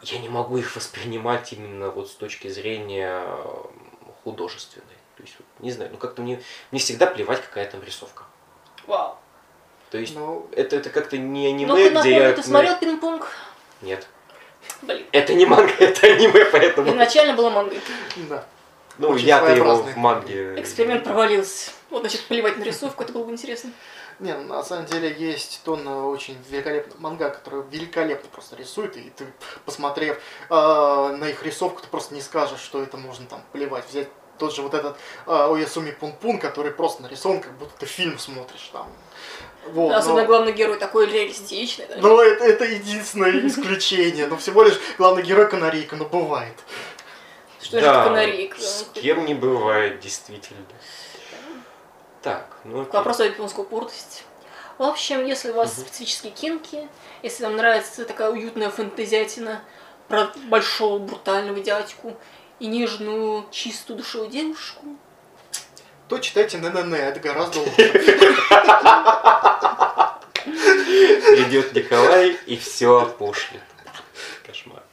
[0.01, 3.63] Я не могу их воспринимать именно вот с точки зрения э,
[4.25, 4.85] художественной.
[5.15, 8.25] То есть, вот, не знаю, ну как-то мне, мне всегда плевать, какая там рисовка.
[8.87, 9.17] вау.
[9.89, 12.33] То есть, Ну, это, это как-то не аниме, Ну-ка, где я...
[12.33, 13.25] ты смотрел пинг-понг?
[13.81, 14.05] Нет.
[14.81, 15.05] Блин.
[15.13, 16.89] Это не манга, это аниме, поэтому...
[16.91, 17.79] Изначально было мангой.
[18.29, 18.45] да.
[19.01, 20.59] Ну, я-то его в манге...
[20.59, 21.71] Эксперимент провалился.
[21.89, 23.71] Вот, значит, плевать на рисовку, это было бы интересно.
[24.19, 29.11] Не, ну, на самом деле есть тонна очень великолепных манга, которые великолепно просто рисуют, и
[29.17, 29.25] ты,
[29.65, 30.17] посмотрев
[30.49, 33.83] э, на их рисовку, ты просто не скажешь, что это можно там плевать.
[33.89, 38.19] Взять тот же вот этот э, Оясуми Пун-Пун, который просто нарисован, как будто ты фильм
[38.19, 38.87] смотришь там.
[39.67, 41.85] Вот, Да, особенно но- главный герой такой реалистичный.
[41.87, 41.95] да.
[41.97, 44.25] но это, это единственное исключение.
[44.27, 46.55] Но всего лишь главный герой канарейка, но бывает.
[47.61, 48.59] Что же да, это канарейка?
[48.59, 50.65] с кем не бывает, действительно.
[52.21, 52.81] Так, ну...
[52.81, 52.93] окей.
[52.93, 54.23] Вопрос о японской упоротости.
[54.77, 55.85] В общем, если у вас Мгм.
[55.85, 56.87] специфические кинки,
[57.23, 59.61] если вам нравится такая уютная фэнтезиатина
[60.07, 62.17] про большого брутального дядьку
[62.59, 64.83] и нежную, чистую душевую девушку,
[66.07, 67.81] То читайте ННН, это гораздо лучше.
[71.47, 73.61] Идет Николай и все опошлит.
[74.45, 74.83] Кошмар.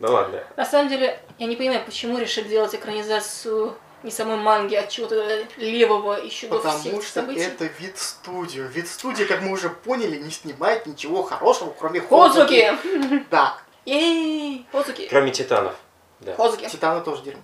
[0.00, 0.42] Ну ладно.
[0.56, 5.46] на самом деле, я не понимаю, почему решили делать экранизацию не самой манги, а чего-то
[5.56, 7.40] левого еще до Потому всех что событий.
[7.40, 8.68] это вид студию.
[8.68, 12.66] Вид студии, как мы уже поняли, не снимает ничего хорошего, кроме Ходзуки.
[12.66, 13.24] Хозуки!
[13.30, 14.66] Да, Ей!
[14.72, 15.06] Хозуки!
[15.08, 15.74] Кроме титанов.
[16.20, 16.34] Да.
[16.36, 16.68] Хозуки.
[16.68, 17.42] Титаны тоже дерьмо.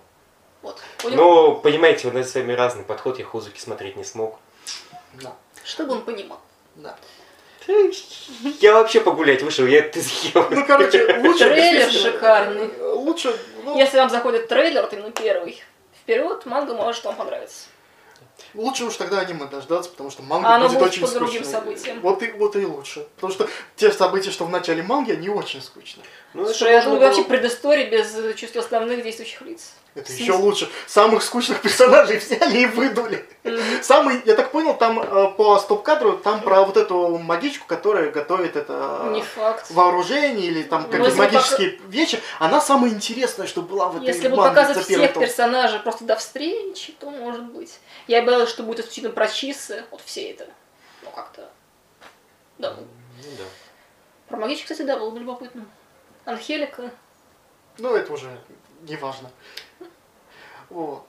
[0.61, 0.79] Вот.
[1.03, 4.37] Ну, понимаете, у нас с вами разный подход, я Хузуки смотреть не смог.
[5.13, 5.33] Да,
[5.63, 6.39] Чтобы он понимал.
[6.75, 6.95] да.
[8.59, 10.47] Я вообще погулять вышел, я это съел.
[10.49, 11.45] Ну, короче, лучше...
[11.45, 12.69] Трейлер действительно, шикарный.
[12.95, 15.61] Лучше, ну, Если вам заходит трейлер, вот именно первый,
[16.01, 17.67] вперед, манга может вам понравиться.
[18.55, 21.99] лучше уж тогда аниме дождаться, потому что манга А будет будет очень другим скучной.
[21.99, 23.07] Вот и, вот и лучше.
[23.15, 26.05] Потому что те события, что в начале манги, они очень скучные.
[26.33, 29.73] Ну, это Слушай, я думаю, было- вообще предыстории без э, чувств основных действующих лиц.
[29.95, 30.69] Это еще лучше.
[30.87, 33.25] Самых скучных персонажей взяли и выдули.
[33.81, 38.55] Самый, я так понял, там э, по стоп-кадру, там про вот эту магичку, которая готовит
[38.55, 39.69] это Не факт.
[39.71, 42.21] вооружение или там Ну, какие-то бы магические вещи.
[42.39, 45.23] Она самая интересная, что была в этой Если будут манге показывать всех том.
[45.23, 47.77] персонажей просто до встречи, то может быть.
[48.07, 50.47] Я боялась, что будет исключительно про чисы, вот все это.
[51.03, 51.49] Ну как-то.
[52.57, 52.75] Да.
[52.77, 52.85] Ну
[53.37, 53.43] да.
[54.29, 55.65] Про магичку, кстати, да, было бы любопытно.
[56.25, 56.91] Анхелика.
[57.77, 58.29] Ну, это уже
[58.81, 59.29] не важно.
[60.69, 61.05] Вот.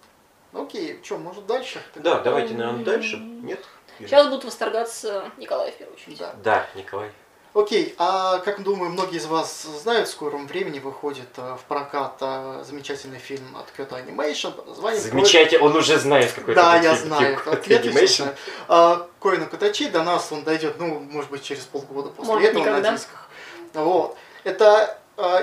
[0.53, 1.81] Окей, что, может дальше?
[1.95, 3.17] Да, давайте, наверное, дальше.
[3.17, 3.65] Нет?
[3.99, 6.19] Сейчас будут восторгаться Николай в первую очередь.
[6.19, 6.35] Да.
[6.43, 7.11] Да, Николай.
[7.55, 12.17] Окей, а как думаю, многие из вас знают, в скором времени выходит э, в прокат
[12.23, 16.85] э, замечательный фильм от Kyoto Animation под названием Замечательно, он уже знает, какой Да, это
[16.87, 17.37] я фильм, знаю.
[17.37, 18.17] Kyoto Отлично Animation.
[18.17, 18.37] знаю.
[18.69, 22.63] А, Коина Кутачи до нас он дойдет, ну, может быть, через полгода после Может, этого
[22.63, 22.91] никогда.
[22.91, 23.29] на дисках.
[23.75, 24.17] Вот.
[24.45, 24.99] Это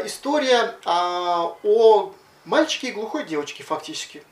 [0.05, 2.13] история а, о
[2.45, 4.23] мальчике и глухой девочке, фактически.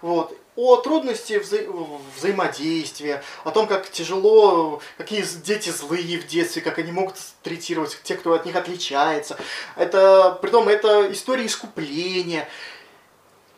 [0.00, 0.36] Вот.
[0.56, 6.92] О трудности вза- взаимодействия, о том, как тяжело, какие дети злые в детстве, как они
[6.92, 9.36] могут третировать те, кто от них отличается.
[9.76, 12.48] Это, притом, это история искупления.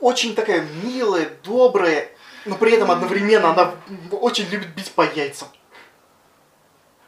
[0.01, 2.11] Очень такая милая, добрая,
[2.45, 3.75] но при этом одновременно она
[4.13, 5.49] очень любит бить по яйцам.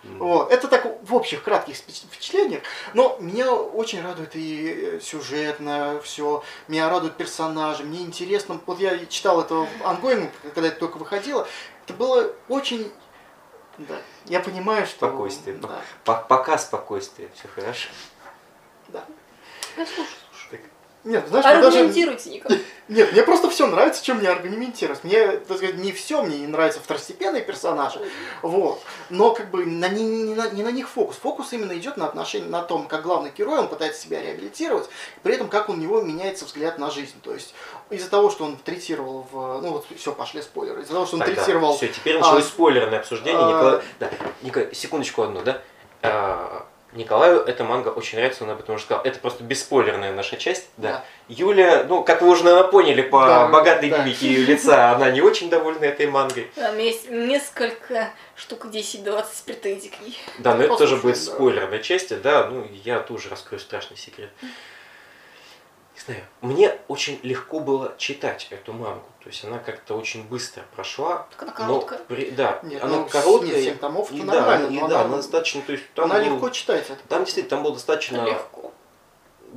[0.03, 0.51] Вот.
[0.51, 0.69] Это
[1.19, 2.63] общих кратких впечатлениях,
[2.95, 9.05] но меня очень радует и э, сюжетно все, меня радуют персонажи, мне интересно, вот я
[9.07, 11.47] читал это в ongoing, когда это только выходило,
[11.85, 12.91] это было очень,
[13.79, 15.09] да, я понимаю, что...
[15.09, 15.57] Спокойствие.
[15.57, 17.89] Да, По- Пока спокойствие, все хорошо.
[18.89, 19.05] да.
[19.77, 20.07] Я слушаю.
[21.09, 21.79] Нет, знаешь, даже...
[21.79, 22.53] Аргументируйте, Ника.
[22.89, 25.05] Нет, мне просто все нравится, чем мне аргументировать.
[25.05, 27.99] Мне, так сказать, не все, мне не нравятся второстепенные персонажи.
[28.43, 28.83] Вот.
[29.09, 31.17] Но как бы на, не, не, на, не на них фокус.
[31.17, 34.91] Фокус именно идет на отношении, на том, как главный герой, он пытается себя реабилитировать,
[35.23, 37.17] при этом как у него меняется взгляд на жизнь.
[37.23, 37.55] То есть
[37.89, 39.63] из-за того, что он третировал в...
[39.63, 40.83] Ну вот все, пошли спойлеры.
[40.83, 41.75] Из-за того, что он Тогда третировал...
[41.75, 43.41] Все, теперь началось а, спойлерное обсуждение.
[43.43, 43.81] а, Николай...
[43.99, 44.11] Да,
[44.43, 45.63] Николай, секундочку одну, да?
[46.03, 49.05] А, Николаю эта манга очень нравится, он об этом уже сказал.
[49.05, 50.69] Это просто бесспойлерная наша часть.
[50.79, 50.93] Да.
[50.93, 51.05] Да.
[51.29, 53.99] Юля, ну, как вы уже, наверное, поняли по Да, богатой да.
[53.99, 56.51] мимике ее лица, она не очень довольна этой мангой.
[56.55, 60.19] Там есть несколько штук 10-20 претензий к ней.
[60.39, 61.21] Да, но это тоже будет да.
[61.21, 64.31] спойлерной части, да, ну, я тоже раскрою страшный секрет.
[66.09, 71.27] Знаю, мне очень легко было читать эту мангу, то есть она как-то очень быстро прошла.
[71.31, 71.99] Так она но короткая.
[72.09, 73.61] при- да, Нет, она ну, короткая.
[73.63, 76.25] нет, томов, и да, нормально, и но да, она- она достаточно, то есть там Она
[76.25, 76.95] был- легко читается.
[76.95, 78.73] это Там действительно там было достаточно, Легко.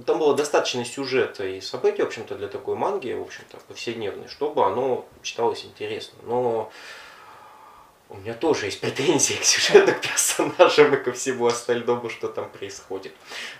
[0.05, 4.65] там было достаточно сюжета и событий, в общем-то, для такой манги, в общем-то, повседневной, чтобы
[4.65, 6.19] оно читалось интересно.
[6.23, 6.69] Но
[8.11, 12.49] у меня тоже есть претензии к сюжету, к персонажам и ко всему остальному, что там
[12.49, 13.13] происходит.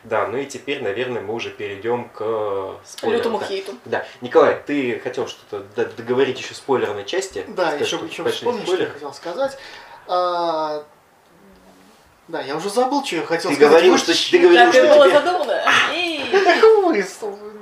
[0.04, 3.18] Да, ну и теперь, наверное, мы уже перейдем к спойлерам.
[3.20, 3.46] Лютому Да.
[3.46, 3.74] хейту.
[3.86, 5.64] Да, Николай, ты хотел что-то
[5.98, 7.46] договорить еще спойлерной части?
[7.48, 9.58] Да, Сказать, еще, еще пошли вспомнить, что я хотел сказать.
[10.08, 10.84] А,
[12.28, 13.72] да, я уже забыл, что я хотел Ты сказать.
[13.72, 15.64] говорил, что ты говорил, что было тебе- задумано.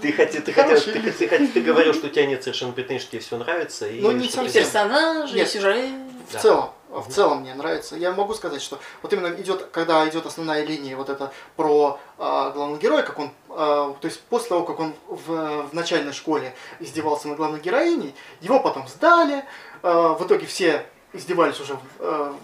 [0.02, 3.02] Ты, хотел, ты, хотел, ты, ты, хотел- ты говорил, что у тебя нет совершенно претензий,
[3.02, 3.88] что тебе все нравится.
[3.88, 4.46] И Ну, не совсем.
[4.48, 5.86] ты- Персонажи, сюжет.
[6.30, 6.40] В Да.
[6.40, 7.96] целом, в целом мне нравится.
[7.96, 12.50] Я могу сказать, что вот именно идет, когда идет основная линия вот это про а,
[12.52, 16.54] главного героя, как он, а, то есть после того, как он в, в начальной школе
[16.80, 19.46] издевался над главной героиней, его потом сдали,
[19.84, 22.36] а, в итоге все издевались уже а,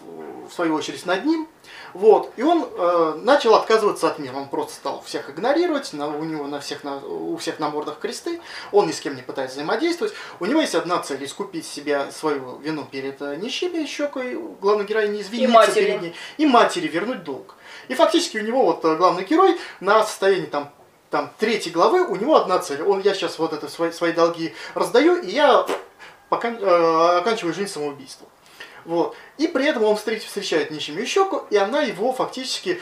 [0.49, 1.47] в свою очередь над ним,
[1.93, 6.23] вот, и он э, начал отказываться от мира, он просто стал всех игнорировать, на, у
[6.23, 9.55] него на всех, на, у всех на мордах кресты, он ни с кем не пытается
[9.55, 14.85] взаимодействовать, у него есть одна цель, искупить себя, свою вину перед э, нищими щекой, главной
[14.85, 15.85] героини извиниться матери.
[15.85, 17.55] перед ней, и матери вернуть долг.
[17.87, 20.71] И фактически у него вот э, главный герой на состоянии там
[21.11, 22.81] там третьей главы у него одна цель.
[22.81, 25.65] Он, я сейчас вот это свои, свои долги раздаю, и я
[26.29, 28.27] пока, э, оканчиваю жизнь самоубийством.
[28.85, 29.15] Вот.
[29.37, 32.79] И при этом он встреч, встречает нищими щеку, и она его фактически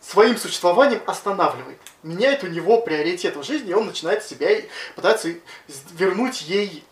[0.00, 1.78] своим существованием останавливает.
[2.02, 5.34] Меняет у него приоритет в жизни, и он начинает себя и пытается
[5.94, 6.84] вернуть ей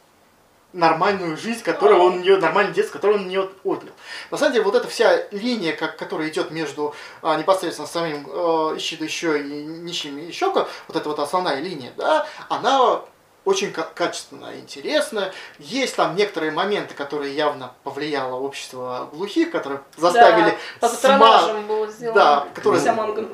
[0.73, 3.93] нормальную жизнь, которую он нее, нормальный детство, который он у нее отнял.
[4.31, 8.77] На самом деле, вот эта вся линия, как, которая идет между а, непосредственно самим э,
[8.77, 13.03] еще и нищими Ищока, вот эта вот основная линия, да, она
[13.45, 15.33] очень ка- качественная, интересная.
[15.59, 22.21] Есть там некоторые моменты, которые явно повлияло общество глухих, которые заставили По сма- было сделано.
[22.21, 22.81] Да, которые-.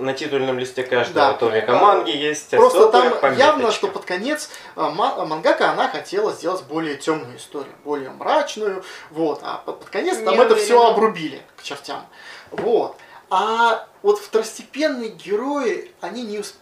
[0.00, 1.34] На титульном листе каждого Да.
[1.34, 1.78] томика Да.
[1.78, 3.32] манги есть Просто там пометочка.
[3.34, 9.40] явно, что под конец ма- мангака она хотела сделать более темную историю, более мрачную, вот.
[9.42, 10.88] А под, под конец там Не это все уверена.
[10.94, 12.04] обрубили к чертям,
[12.50, 12.96] вот.
[13.32, 16.56] А вот второстепенные герои, они не усп-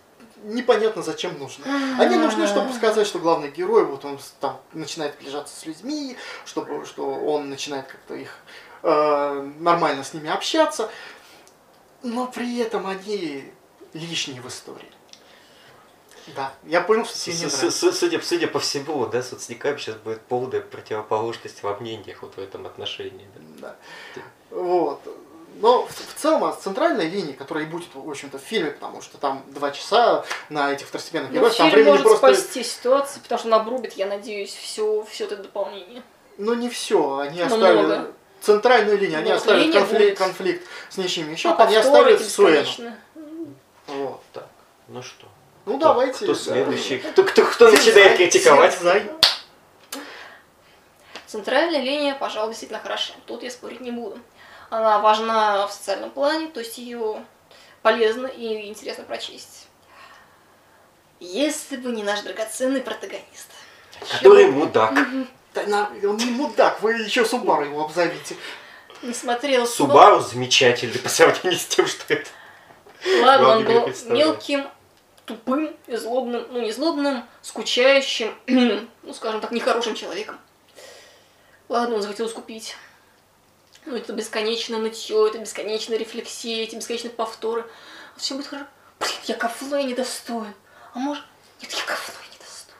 [0.44, 1.64] непонятно зачем нужны.
[1.98, 6.16] Они нужны, чтобы сказать, что главный герой, вот он с- там начинает сближаться с людьми,
[6.44, 8.30] чтобы, что он начинает как-то их
[8.82, 10.88] э, нормально с ними общаться,
[12.04, 13.52] но при этом они
[13.92, 14.92] лишние в истории.
[16.36, 17.92] Да, я понял, что тебе не С- нравится.
[17.92, 22.38] с- Судя, судя по всему, да, соцникам сейчас будет полная противоположность во мнениях вот в
[22.38, 23.26] этом отношении.
[23.60, 23.74] да.
[24.14, 24.22] Да.
[24.50, 25.00] Вот.
[25.56, 29.02] Но в, в целом а центральная линия, которая и будет, в общем-то, в фильме, потому
[29.02, 32.34] что там два часа на этих второстепенных Ну, героев, там фильм времени может просто...
[32.42, 36.02] спасти ситуацию, потому что он обрубит, я надеюсь, все, все это дополнение.
[36.36, 38.12] Ну не все, они Ну, оставили много.
[38.40, 40.18] центральную линию, они Ну, оставили линия конфликт, будет.
[40.18, 42.94] конфликт с нищими еще, А они оставили Суэну.
[43.88, 44.20] Вот.
[44.32, 44.46] Так,
[44.86, 45.26] ну что?
[45.66, 46.24] Ну Кто- давайте.
[46.24, 46.98] Кто следующий?
[46.98, 48.78] Кто, кто, кто начинает критиковать?
[51.26, 53.12] Центральная линия, пожалуй, действительно хороша.
[53.26, 54.18] Тут я спорить не буду.
[54.70, 57.24] Она важна в социальном плане, то есть ее
[57.82, 59.66] полезно и интересно прочесть.
[61.20, 63.48] Если бы не наш драгоценный протагонист.
[64.12, 64.94] Который мудак.
[65.54, 68.36] Да на- он не мудак, вы еще Субару его обзовите.
[69.02, 72.28] Не смотрел Субару замечательный по сравнению с тем, что это.
[73.22, 74.68] Ладно, он был мелким,
[75.24, 78.34] тупым злобным, ну не злобным, скучающим,
[79.02, 80.38] ну скажем так, нехорошим человеком.
[81.68, 82.76] Ладно, он захотел скупить.
[83.88, 87.64] Ну это бесконечное нытье, это бесконечная рефлексия, эти бесконечные повторы.
[88.18, 88.66] Все будет хорошо.
[89.00, 90.54] Блин, я ковлой недостоин.
[90.92, 91.24] А может,
[91.62, 92.78] нет, я недостоин.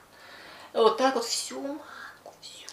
[0.73, 1.81] И вот так вот всю
[2.41, 2.65] всю.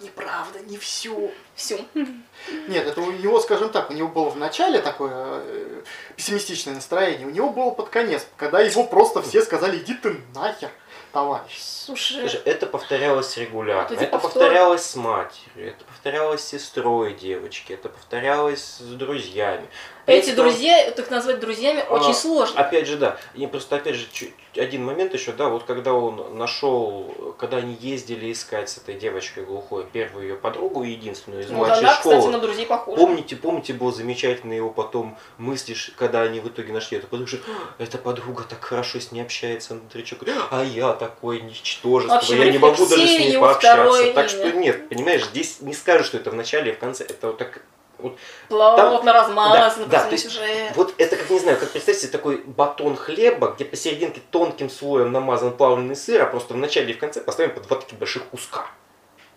[0.00, 1.32] Неправда, не все.
[1.54, 1.78] Всю.
[1.94, 5.82] Нет, это у него, скажем так, у него было в начале такое э,
[6.16, 10.70] пессимистичное настроение, у него было под конец, когда его просто все сказали, иди ты нахер.
[11.14, 11.58] Товарищ.
[11.58, 13.94] Слушай, Слушай, это повторялось регулярно.
[13.94, 14.32] Это Это, повтор.
[14.42, 19.66] повторялось с матерью, это повторялось с сестрой девочки, это повторялось с друзьями.
[20.06, 22.60] Эти этом- друзья, так назвать друзьями, А, очень сложно.
[22.60, 23.16] Опять же, да.
[23.34, 27.76] И просто, опять же, чуть- один момент еще, да, вот когда он нашел, когда они
[27.80, 32.16] ездили искать с этой девочкой глухой первую ее подругу, единственную из Вот младшей она, школы.
[32.18, 32.96] кстати, на друзей похожа.
[32.96, 37.38] Помните, помните, было замечательно его потом мыслишь, когда они в итоге нашли эту подругу, что
[37.48, 42.50] «А, эта подруга так хорошо с ней общается, Андрейчук, а я такое ничтожество, общем, я
[42.50, 44.12] не могу даже с ней пообщаться.
[44.12, 47.28] Так что нет, понимаешь, здесь не скажешь, что это в начале и в конце, это
[47.28, 47.62] вот так
[48.04, 50.72] вот Плотно размазано, да, да, то есть сюжет.
[50.76, 55.10] вот это, как не знаю, как представьте себе такой батон хлеба, где посерединке тонким слоем
[55.12, 58.24] намазан плавленый сыр, а просто в начале и в конце поставим по два таких больших
[58.26, 58.66] куска.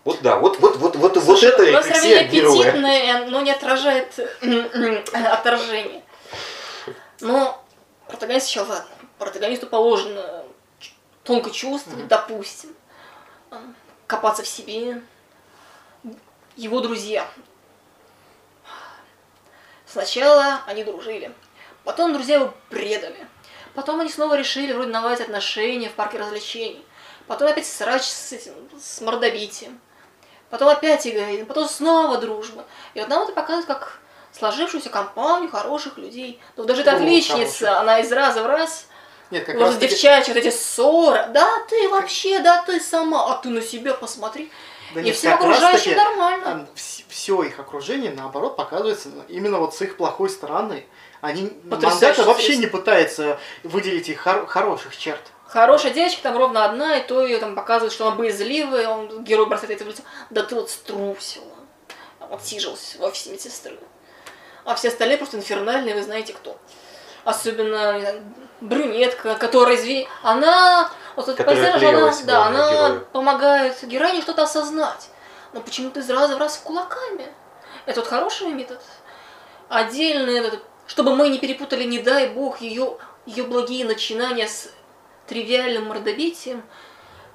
[0.04, 2.70] Вот да, вот, вот, вот, вот, вот это у нас рефлексия героя.
[2.70, 4.18] аппетитное, но не отражает
[5.14, 6.02] отторжение.
[7.20, 7.62] Но
[8.08, 8.86] протагонист сейчас, ладно,
[9.20, 10.44] протагонисту положено
[11.24, 12.08] тонко чувствовать, Мгм.
[12.08, 12.70] допустим,
[13.52, 13.60] а,
[14.06, 15.02] копаться в себе.
[16.56, 17.28] Его друзья.
[19.98, 21.32] Сначала они дружили,
[21.84, 23.28] потом друзья его предали.
[23.74, 26.86] Потом они снова решили вроде наладить отношения в парке развлечений.
[27.26, 29.82] Потом опять срач с этим, с мордобитием.
[30.52, 32.66] Потом опять эгоизм, потом снова дружба.
[32.94, 33.98] И вот нам это показывает как
[34.38, 36.40] сложившуюся компанию хороших людей.
[36.58, 37.80] Ну, даже эта отличница, хороших.
[37.80, 38.86] она из раза в раз,
[39.32, 41.26] Нет, как вот раз девчачьи вот эти ссоры.
[41.34, 44.52] Да, ты вообще, да, ты сама, а ты на себя посмотри.
[44.94, 46.68] Да и нет, всем окружающим таки, нормально.
[46.76, 50.86] все их окружение, наоборот, показывается именно вот с их плохой стороны.
[51.22, 52.62] Они Потрясающе мангaka вообще интересно.
[52.62, 55.22] не пытается выделить их хор- хороших черт.
[55.48, 59.46] Хорошая девочка там ровно одна, и то ее там показывают, что она боязливая, он герой
[59.48, 60.04] бросает это в лицо.
[60.30, 61.46] Да ты вот струсила.
[62.20, 63.80] Там отсиживался в офисе медсестры.
[64.66, 66.60] А все остальные просто инфернальные, вы знаете кто.
[67.24, 68.24] Особенно знаю,
[68.62, 70.08] брюнетка, которая извини...
[70.24, 70.90] Она...
[71.16, 73.08] Вот этот Которая персонаж, она, да, она герою.
[73.12, 75.10] помогает героине что-то осознать.
[75.54, 77.28] Но почему-то из раза в раз кулаками.
[77.88, 78.80] Это вот хороший метод.
[79.68, 84.70] Отдельно этот, чтобы мы не перепутали, не дай бог, ее, ее благие начинания с
[85.26, 86.64] тривиальным мордобитием,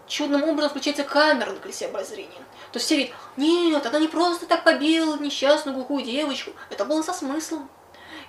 [0.07, 2.39] чудным образом включается камера на колесе обозрения.
[2.71, 7.03] То есть все видят, нет, она не просто так побила несчастную глухую девочку, это было
[7.03, 7.69] со смыслом.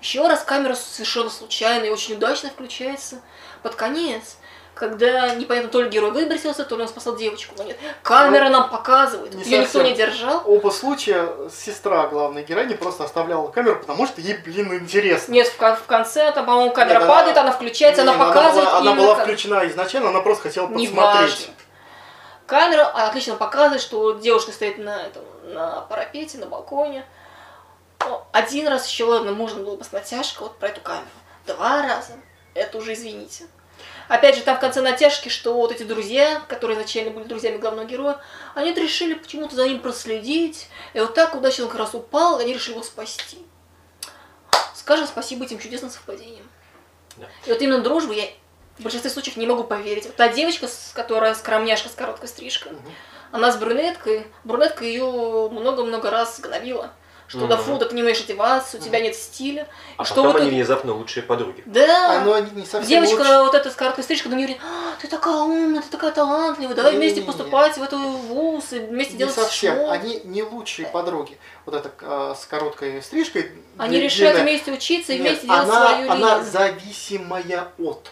[0.03, 3.21] Еще раз камера совершенно случайно и очень удачно включается
[3.61, 4.35] под конец,
[4.75, 7.55] когда непонятно, то ли герой выбросился, то ли он спасал девочку.
[7.57, 10.41] Но нет, камера нам показывает, не ее никто не держал.
[10.45, 15.31] Оба случая сестра главной героини просто оставляла камеру, потому что ей, блин, интересно.
[15.31, 18.17] Нет, в, кон- в конце, там, по-моему, камера Нет, она- падает, она включается, Не, она
[18.17, 21.31] ну, показывает была, она была включена изначально, она просто хотела Не посмотреть.
[21.31, 21.53] важно.
[22.45, 27.05] Камера отлично показывает, что девушка стоит на, этом, на парапете, на балконе.
[28.05, 31.05] О, Один раз еще, ладно, можно было бы с натяжкой вот про эту камеру.
[31.45, 32.13] Два раза.
[32.53, 33.45] Это уже извините.
[34.07, 37.85] Опять же, там в конце натяжки, что вот эти друзья, которые изначально были друзьями главного
[37.85, 38.19] героя,
[38.53, 40.67] они решили почему-то за ним проследить.
[40.93, 43.45] И вот так удачно он как раз упал, и они решили его спасти.
[44.75, 46.47] Скажем спасибо этим чудесным совпадениям.
[47.17, 47.25] Да.
[47.45, 48.25] И вот именно дружбу я
[48.77, 50.05] в большинстве случаев не могу поверить.
[50.05, 52.91] Вот та девочка, с- которая скромняшка с короткой стрижкой, Мгм.
[53.31, 54.27] она с брюнеткой.
[54.43, 56.91] Брюнетка ее много-много раз гнобила.
[57.27, 57.65] Что да Мгм.
[57.65, 59.67] фу, да ты не умеешь одеваться, у тебя нет стиля.
[59.97, 61.63] А что потом вот они это- внезапно лучшие подруги.
[61.65, 62.21] Да.
[62.21, 63.39] Оно не, не совсем Девочка лучше.
[63.39, 66.75] вот эта с короткой стрижкой на нее говорит, «А, ты такая умная, ты такая талантливая,
[66.75, 67.25] давай вместе Не-не-не.
[67.37, 69.75] поступать в эту вуз и вместе Не делать совсем.
[69.75, 69.89] шоу».
[69.89, 71.37] Они не лучшие подруги.
[71.65, 73.51] Вот эта э, с короткой стрижкой.
[73.77, 76.51] Они длинная- решают вместе учиться и Нет, вместе делать она, свою она линию.
[76.51, 78.11] зависимая от.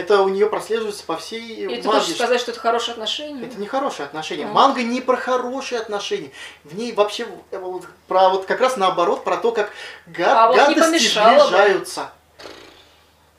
[0.00, 3.44] Это у нее прослеживается по всей И ты хочешь сказать, что это хорошие отношения?
[3.44, 4.46] Это не хорошие отношения.
[4.46, 4.54] Мгм.
[4.54, 6.30] Манга не про хорошие отношения.
[6.64, 9.70] В ней вообще э, про вот как раз наоборот, про то, как
[10.06, 11.46] га- А вот не гадости помешало бы.
[11.48, 12.12] сближаются.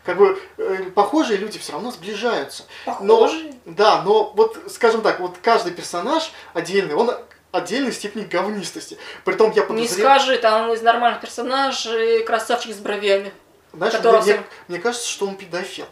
[0.03, 2.63] Как бы э, похожие люди все равно сближаются.
[2.85, 3.53] Похожие.
[3.65, 7.11] Да, но вот, скажем так, вот каждый персонаж отдельный, он
[7.51, 8.97] отдельной степени говнистости.
[9.25, 10.19] Притом я Не подозреваю...
[10.19, 13.31] скажи, там из нормальных персонажей красавчик с бровями.
[13.73, 15.85] Знаешь, которого мне, мне кажется, что он педофил.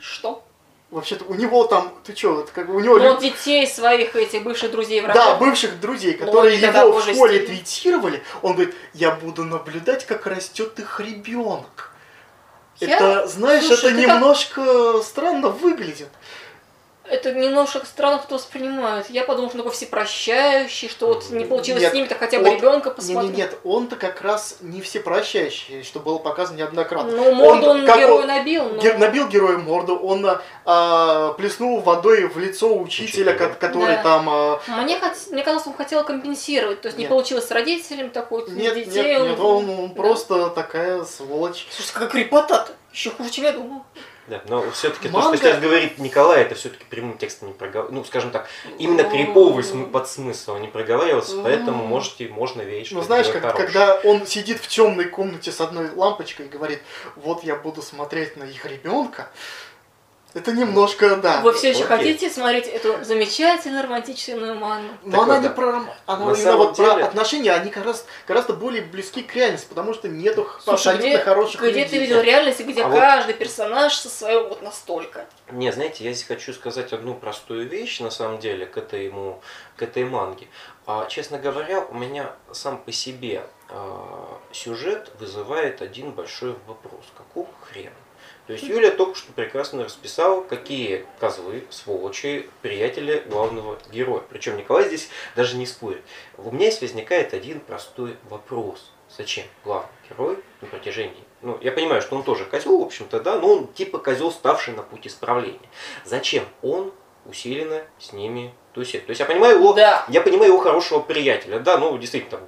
[0.00, 0.42] Что?
[0.90, 2.98] Вообще-то у него там, ты чё, вот как бы у него...
[2.98, 5.22] Ну, детей своих этих бывших друзей врагов.
[5.24, 7.46] Да, бывших друзей, Ну, которые тогда его в школе стили.
[7.46, 11.92] твитировали, он говорит, я буду наблюдать, как растет их ребенок.
[12.80, 12.96] Я?
[12.96, 16.08] Это, знаешь, Слушай, это ты как- немножко странно выглядит.
[17.10, 19.10] Это немножко странно кто воспринимает.
[19.10, 22.48] Я подумал, что он такой всепрощающий, что вот не получилось Нет, с ними-то хотя бы
[22.50, 23.36] он- ребенка Нет, посмотреть.
[23.36, 27.10] нет, нет, он-то как раз не всепрощающий, что было показано неоднократно.
[27.10, 28.80] Ну, морду он, как герою он- набил, но...
[28.80, 30.24] Ге- Набил герою морду, он
[30.64, 34.02] а, плеснул водой в лицо учителя, ко- который Да.
[34.02, 34.28] там...
[34.30, 34.98] а, Мне,
[35.32, 36.80] мне казалось, он хотел компенсировать.
[36.80, 37.10] То есть не Нет.
[37.10, 39.18] получилось с родителями такой, нет, нет, детей.
[39.18, 41.66] нет, он, он просто такая сволочь.
[41.70, 42.72] Слушай, какая крепота-то.
[42.92, 43.82] Еще хуже, чем я думал.
[44.30, 47.94] Да, но все-таки то, Манга- что сейчас говорит Николай, это все-таки прямым текстом не проговаривается.
[47.98, 53.02] Ну, скажем так, именно криповый см- подсмысл не проговаривался, поэтому можете, можно верить, что Ну
[53.02, 53.66] знаешь, как, хорошее.
[53.66, 56.80] когда он сидит в темной комнате с одной лампочкой и говорит,
[57.16, 59.28] вот я буду смотреть на их ребенка,
[60.34, 61.40] это немножко, да.
[61.40, 61.96] Вы все еще окей.
[61.96, 64.94] хотите смотреть эту замечательную романтичную мангу?
[65.04, 65.54] Но Так она вот, не да.
[65.54, 68.82] про ром- она На именно самом вот про деле- отношения, они как раз гораздо более
[68.82, 72.00] близки к реальности, потому что нету Слушай, где, хороших где ты людей.
[72.00, 75.26] видел реальность, где А вот- каждый персонаж со своего вот настолько?
[75.50, 79.42] Не, знаете, я здесь хочу сказать одну простую вещь, на самом деле, к, этому,
[79.76, 80.46] к этой манге.
[80.86, 87.04] А, честно говоря, у меня сам по себе а, сюжет вызывает один большой вопрос.
[87.16, 87.92] Какого хрена?
[88.46, 94.22] То есть Юлия только что прекрасно расписала, какие козлы, сволочи, приятели главного героя.
[94.28, 96.02] Причем Николай здесь даже не спорит.
[96.36, 98.90] У меня здесь возникает один простой вопрос.
[99.16, 101.24] Зачем главный герой на протяжении...
[101.42, 104.74] Ну, я понимаю, что он тоже козел, в общем-то, да, но он типа козел, ставший
[104.74, 105.58] на путь исправления.
[106.04, 106.92] Зачем он
[107.24, 109.06] усиленно с ними тусит?
[109.06, 110.04] То есть я понимаю его, Да.
[110.08, 112.40] я понимаю его хорошего приятеля, да, ну, действительно,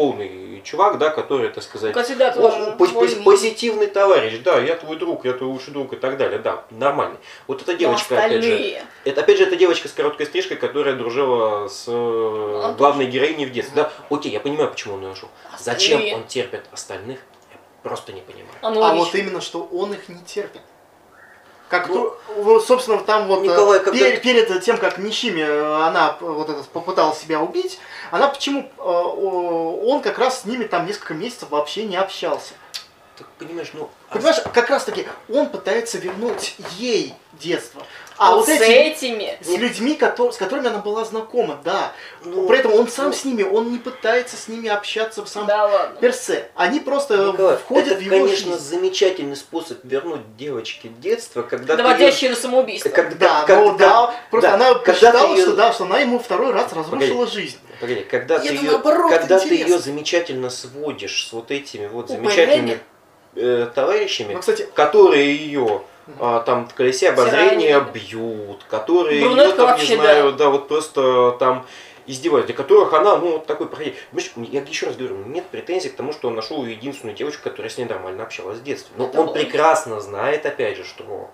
[0.00, 2.74] полный чувак, да, который, так сказать, о, тоже.
[2.78, 3.24] пози- более-менее.
[3.24, 7.18] позитивный товарищ, да, я твой друг, я твой лучший друг и так далее, да, нормальный.
[7.46, 10.96] Вот эта Но девочка, опять же, это опять же эта девочка с короткой стрижкой, которая
[10.96, 13.74] дружила с э, А, главной героиней в детстве.
[13.82, 15.28] Да, окей, я понимаю, почему он ее нашел.
[15.58, 16.16] Зачем Остальные.
[16.16, 17.18] он терпит остальных,
[17.52, 18.54] я просто не понимаю.
[18.62, 19.04] А, ну, А лично.
[19.04, 20.62] вот именно, что он их не терпит.
[21.70, 25.74] Как Ну, вот, собственно, там вот э, Николай, когда- пер- перед тем, как Нищими э,
[25.86, 27.78] она вот этот, попыталась себя убить,
[28.10, 32.54] она почему э, он как раз с ними там несколько месяцев вообще не общался.
[33.16, 33.88] Ты понимаешь, ну...
[34.08, 37.82] а Понимаешь, как раз таки он пытается вернуть ей детство.
[38.22, 39.38] А вот с эти этими.
[39.40, 41.92] с людьми, с которыми она была знакома, да.
[42.22, 45.28] Ну, При этом он сам ну, с ними, он не пытается с ними общаться в
[45.28, 45.98] сам Да ладно.
[46.00, 46.50] персе.
[46.54, 48.62] Они просто Николай, входят это, в его конечно, жизнь.
[48.62, 52.90] замечательный способ вернуть девочке детство, когда ты её- Доводящие до самоубийства.
[52.90, 55.84] когда, Да, как- ну как- да, просто да, она когда посчитала, её- что да, что
[55.84, 57.56] она ему второй раз разрушила жизнь.
[57.80, 62.10] Погоди, когда И ты ее, наоборот когда ты ее замечательно сводишь с вот этими вот
[62.10, 62.24] Упырями.
[62.26, 62.80] замечательными
[63.36, 65.82] э, товарищами, Ну, кстати, которые ее
[66.18, 67.92] а, там в колесе обозрения Тиранят.
[67.92, 70.48] бьют, которые Брюнетка ее там, вообще, не знаю, да.
[70.48, 71.66] вот просто там
[72.06, 73.68] издеваются, для которых она, ну, вот такой.
[73.68, 77.70] Понимаешь, Я еще раз говорю, нет претензий к тому, что он нашел единственную девочку, которая
[77.70, 78.92] с ней нормально общалась в детстве.
[78.96, 79.34] Но Это он было.
[79.34, 81.30] прекрасно знает, опять же, что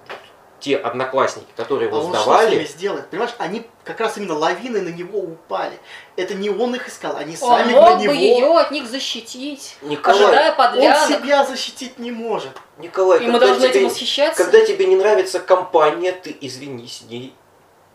[0.60, 3.10] те одноклассники, которые а его он что с ними сдавали, сделает?
[3.10, 5.78] Понимаешь, они как раз именно лавиной на него упали.
[6.16, 8.12] Это не он их искал, они Он сами мог на бы него.
[8.14, 11.08] ее от них защитить, Николай, ожидая Он подлянок.
[11.08, 12.50] себя защитить не может.
[12.78, 14.42] Николай, И мы когда должны тебе- этим восхищаться.
[14.44, 17.34] Когда тебе не нравится компания, ты, извини, с ней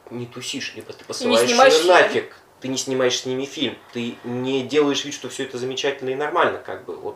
[0.09, 1.93] не тусишь, либо ты посылаешь снимаешь её фильм.
[1.95, 2.35] нафиг.
[2.61, 6.15] Ты не снимаешь с ними фильм, ты не делаешь вид, что все это замечательно и
[6.15, 7.15] нормально, как бы вот.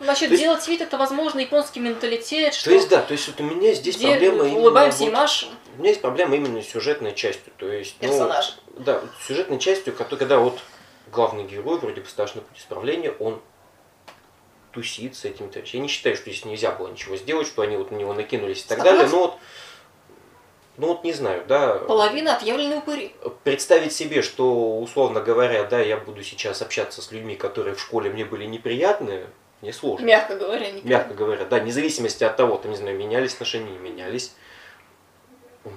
[0.00, 3.26] Насчет То есть- делать вид, это, возможно, японский менталитет, что То есть да, то есть
[3.28, 4.58] вот у меня здесь где проблема именно.
[4.58, 7.96] улыбаемся и вот- машем у меня есть проблема именно сюжетной частью, то есть.
[8.00, 8.52] ну, персонажа.
[8.78, 10.58] да, вот с сюжетной частью, когда вот
[11.10, 13.40] главный герой вроде бы старший на путь исправления, он
[14.72, 15.50] тусит с этим.
[15.54, 18.64] Я не считаю, что здесь нельзя было ничего сделать, что они вот на него накинулись
[18.64, 18.98] и так Согласна.
[18.98, 19.38] далее, но вот
[20.78, 21.74] ну вот не знаю, да.
[21.76, 23.14] Половина отъявленной упыри.
[23.44, 28.10] представить себе, что, условно говоря, да, я буду сейчас общаться с людьми, которые в школе
[28.10, 29.26] мне были неприятны,
[29.62, 30.04] мне сложно.
[30.04, 33.70] Мягко говоря, не Мягко говоря, да, вне зависимости от того, там, не знаю, менялись отношения,
[33.70, 34.32] не менялись.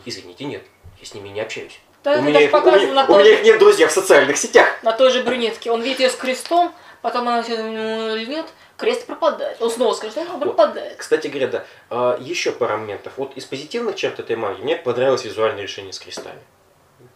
[0.05, 0.63] Извините, нет,
[0.99, 1.79] я с ними не общаюсь.
[2.03, 3.91] Да, у, меня их, у, меня, на у той меня же- их нет друзей в
[3.91, 4.67] социальных сетях.
[4.83, 5.71] на той же брюнетке.
[5.71, 8.45] Он видит ее с крестом, потом она все или нет,
[8.77, 9.59] крест пропадает.
[9.61, 10.97] Он снова с крестом, а пропадает.
[10.97, 13.13] Кстати говоря, да, а, еще пара моментов.
[13.17, 16.39] Вот из позитивных черт этой магии мне понравилось визуальное решение с крестами.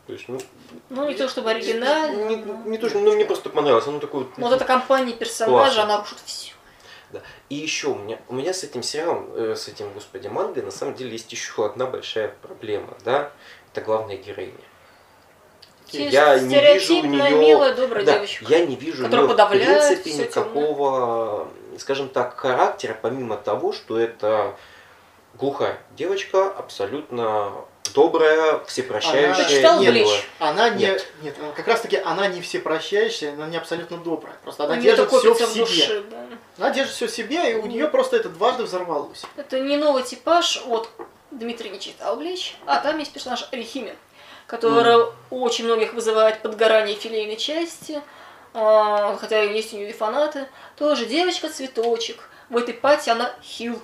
[0.07, 0.39] То есть, ну,
[0.89, 2.23] Ну, не то чтобы оригинально.
[2.23, 3.85] не, но- не то, что, ну, мне просто понравилось.
[3.87, 5.83] Оно такое вот, вот эта компания персонажа, Классно.
[5.83, 6.53] она рушит все.
[7.11, 7.21] Да.
[7.49, 10.71] И еще у меня, у меня с этим сериалом, э, с этим, господи, мангой, на
[10.71, 13.31] самом деле есть еще одна большая проблема, да,
[13.71, 14.53] это главная героиня.
[15.91, 18.45] Я не вижу у нее, милая, добрая да, девочка.
[18.47, 21.49] я не вижу у нее в принципе никакого,
[21.79, 24.55] скажем так, характера, помимо того, что это
[25.33, 27.53] глухая девочка, абсолютно
[27.93, 29.79] добрая, всепрощающая, Ты читал.
[29.79, 30.07] «Блич»?
[30.39, 31.07] Она не, Нет.
[31.21, 34.35] нет, как раз таки она не всепрощающая, она не абсолютно добрая.
[34.43, 35.65] Просто она держит все в себе.
[35.65, 36.17] душе, да.
[36.57, 39.23] Она держит все в себе, и у нее просто это дважды взорвалось.
[39.37, 40.89] Это не новый типаж, вот
[41.31, 43.95] Дмитрий не читал Блич, а там есть персонаж Рихимин,
[44.47, 48.01] который у очень многих вызывает подгорание филейной части,
[48.53, 50.47] а, хотя есть у нее и фанаты.
[50.75, 52.29] Тоже девочка-цветочек.
[52.49, 53.79] В этой пати она хил.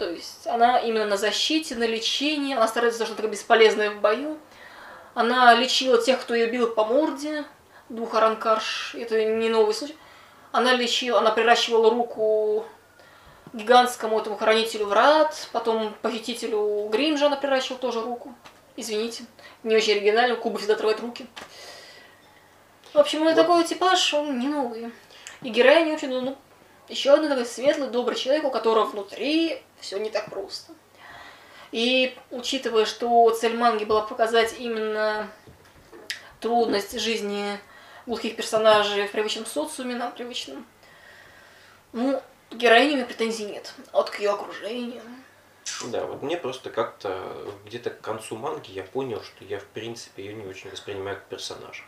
[0.00, 4.38] То есть она именно на защите, на лечении, она старается что-то бесполезное в бою.
[5.12, 7.44] Она лечила тех, кто ее бил по морде,
[7.90, 9.94] двух аранкарш, это не новый случай.
[10.52, 12.64] Она лечила, она приращивала руку
[13.52, 18.34] гигантскому этому хранителю врат, потом похитителю Гринджа она приращивал тоже руку.
[18.76, 19.24] Извините,
[19.64, 21.26] не очень оригинально, Куба всегда отрывает руки.
[22.94, 23.34] В общем, вот.
[23.34, 24.92] такой типаж, он не новый.
[25.42, 26.38] И героиня очень, ну,
[26.90, 30.72] еще один такой светлый, добрый человек, у которого внутри все не так просто.
[31.72, 35.30] И учитывая, что цель манги была показать именно
[36.40, 37.58] трудность жизни
[38.06, 40.66] глухих персонажей в привычном социуме, нам привычном,
[41.92, 42.20] ну,
[42.50, 43.72] героине претензий нет.
[43.92, 45.02] А вот к ее окружению...
[45.86, 50.24] Да, вот мне просто как-то где-то к концу манги я понял, что я в принципе
[50.24, 51.84] ее не очень воспринимаю как персонажа.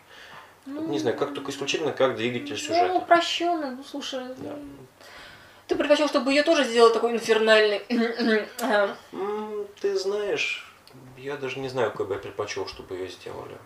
[0.65, 2.89] Ну, не знаю, как только исключительно как двигатель сюжета.
[2.89, 4.25] Ну, упрощенно, ну слушай.
[4.39, 4.57] Да.
[5.67, 7.81] Ты предпочел, чтобы ее тоже сделали такой инфернальный.
[9.81, 10.71] Ты знаешь,
[11.17, 13.57] я даже не знаю, какой бы я предпочел, чтобы ее сделали.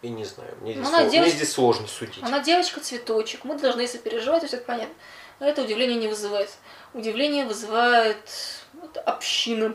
[0.00, 1.10] И не знаю, мне здесь, она сло...
[1.10, 1.20] девочка...
[1.20, 2.22] мне здесь сложно судить.
[2.22, 4.94] Она девочка-цветочек, мы должны сопереживать, все это понятно.
[5.40, 6.50] Но это удивление не вызывает.
[6.94, 8.16] Удивление вызывает
[8.74, 9.74] вот, община,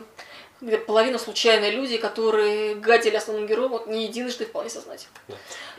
[0.86, 5.12] половина случайные люди, которые гадили основным героем, вот не единожды вполне сознательно.
[5.28, 5.36] Да.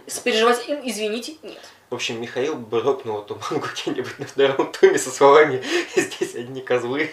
[0.08, 1.62] Сопереживать им, извините, нет.
[1.90, 5.64] В общем, Михаил бы рокнул эту мангу где-нибудь на втором томе со словами
[5.96, 7.12] «Здесь одни козлы».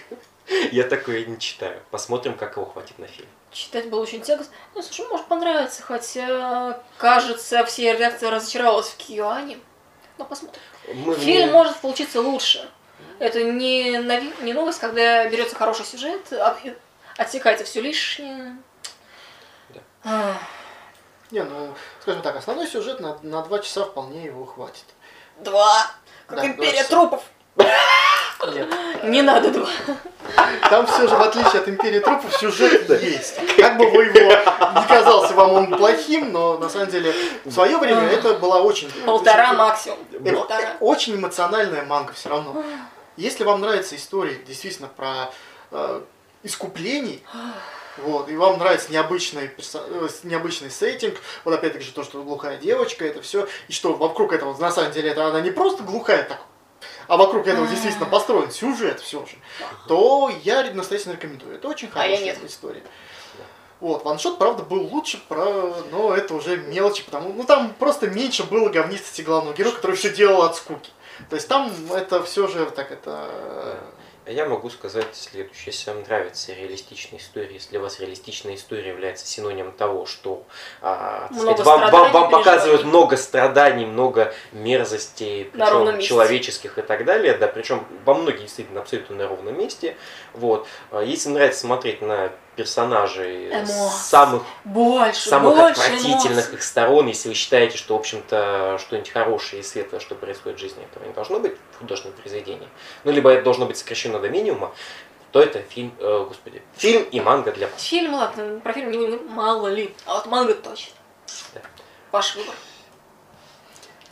[0.72, 1.80] Я такое не читаю.
[1.90, 3.28] Посмотрим, как его хватит на фильм.
[3.52, 4.54] Читать было очень тягостно.
[4.74, 9.58] Ну, слушай, может понравится, хотя, кажется, все реакция разочаровалась в Киоане.
[10.18, 10.60] Но посмотрим.
[10.94, 11.52] Мы Фильм не...
[11.52, 12.68] может получиться лучше.
[13.18, 14.32] Это не, нови...
[14.42, 16.56] не новость, когда берется хороший сюжет, а...
[17.16, 18.56] отсекается все лишнее.
[20.04, 20.38] Да.
[21.30, 24.84] Не, ну, скажем так, основной сюжет на, на два часа вполне его хватит.
[25.38, 25.90] Два?
[26.26, 27.22] Как да, империя трупов.
[27.56, 28.68] Нет.
[29.04, 29.68] Не надо два.
[30.68, 33.36] Там все же, в отличие от Империи Трупов, сюжет есть.
[33.56, 34.30] Как бы вы его
[34.80, 38.90] не казался вам он плохим, но на самом деле в свое время это была очень...
[39.04, 39.98] Полтора максимум.
[40.24, 40.76] Полтора.
[40.80, 42.62] Очень эмоциональная манга все равно.
[43.16, 45.30] Если вам нравятся истории действительно про
[45.70, 46.00] э,
[46.42, 47.22] искуплений,
[47.98, 53.04] вот, и вам нравится необычный, э, необычный сеттинг, вот опять-таки же то, что глухая девочка,
[53.04, 56.40] это все, и что вокруг этого, на самом деле, это она не просто глухая, так
[57.08, 59.36] а вокруг этого действительно построен сюжет все же,
[59.86, 61.56] то я настоятельно рекомендую.
[61.56, 62.82] Это очень а хорошая история.
[63.80, 65.74] Вот, ваншот, правда, был лучше, про...
[65.90, 70.10] но это уже мелочи, потому ну там просто меньше было говнистости главного героя, который все
[70.10, 70.90] делал от скуки.
[71.28, 73.78] То есть там это все же так это а
[74.26, 75.66] я могу сказать следующее.
[75.66, 80.44] Если вам нравятся реалистичные истории, если для вас реалистичная история является синонимом того, что
[80.80, 87.34] а, сказать, вам, вам, вам показывают много страданий, много мерзостей, причем человеческих и так далее,
[87.34, 89.96] да, причем во многих действительно абсолютно на ровном месте.
[90.34, 90.66] Вот.
[90.90, 93.66] А если нравится смотреть на персонажей Эмо.
[93.66, 96.54] самых, больше, самых больше отвратительных эмоций.
[96.54, 100.60] их сторон, если вы считаете, что, в общем-то, что-нибудь хорошее и светлое, что происходит в
[100.60, 102.68] жизни, этого не должно быть в художественном произведении,
[103.04, 104.72] ну, либо это должно быть сокращено до минимума,
[105.30, 107.82] то это фильм, э, господи, фильм и манга для вас.
[107.82, 110.92] Фильм, ладно, про фильм не мало ли, а вот манга точно.
[111.54, 111.62] Да.
[112.10, 112.54] Ваш выбор.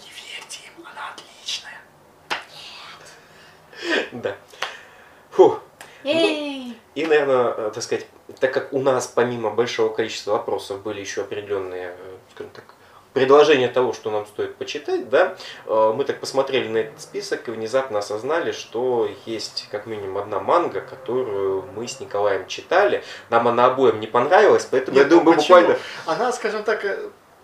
[0.01, 1.79] Не верьте им, она отличная.
[3.83, 4.23] Нет.
[4.23, 4.37] Да.
[5.31, 5.61] Фух.
[6.05, 8.07] Ну, и, наверное, э, так сказать,
[8.39, 12.65] так как у нас помимо большого количества вопросов были еще определенные, э, скажем так,
[13.13, 17.51] предложения того, что нам стоит почитать, да, э, мы так посмотрели на этот список и
[17.51, 23.03] внезапно осознали, что есть как минимум одна манга, которую мы с Николаем читали.
[23.31, 25.77] Нам она обоим не понравилась, поэтому Нет, я думаю, мы буквально...
[26.07, 26.85] Она, скажем так,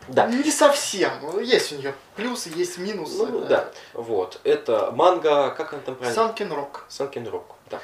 [0.09, 0.27] да.
[0.27, 1.11] Не совсем.
[1.41, 3.27] Есть у нее плюсы, есть минусы.
[3.27, 3.47] Ну, да.
[3.47, 3.73] да.
[3.93, 4.41] Вот.
[4.45, 6.15] Это манга, как она там правильно?
[6.15, 6.85] Санкин Рок.
[6.89, 7.81] Санкин Рок, да.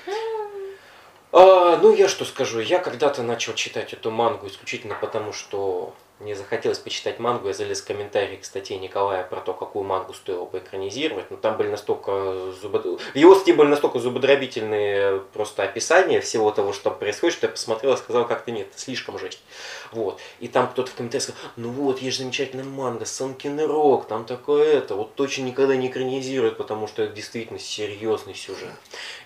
[1.33, 6.35] А, ну, я что скажу, я когда-то начал читать эту мангу исключительно потому, что мне
[6.35, 10.47] захотелось почитать мангу, я залез в комментарии к статье Николая про то, какую мангу стоило
[10.47, 11.31] бы экранизировать.
[11.31, 12.85] Но там были настолько зубод...
[12.85, 17.53] В его статье были настолько зубодробительные просто описания всего того, что там происходит, что я
[17.53, 19.43] посмотрел и сказал, как-то нет, слишком жесть.
[19.91, 20.21] Вот.
[20.41, 24.79] И там кто-то в комментариях сказал, ну вот, есть замечательная манга, Санкин Рок, там такое
[24.79, 28.71] это, вот точно никогда не экранизируют, потому что это действительно серьезный сюжет.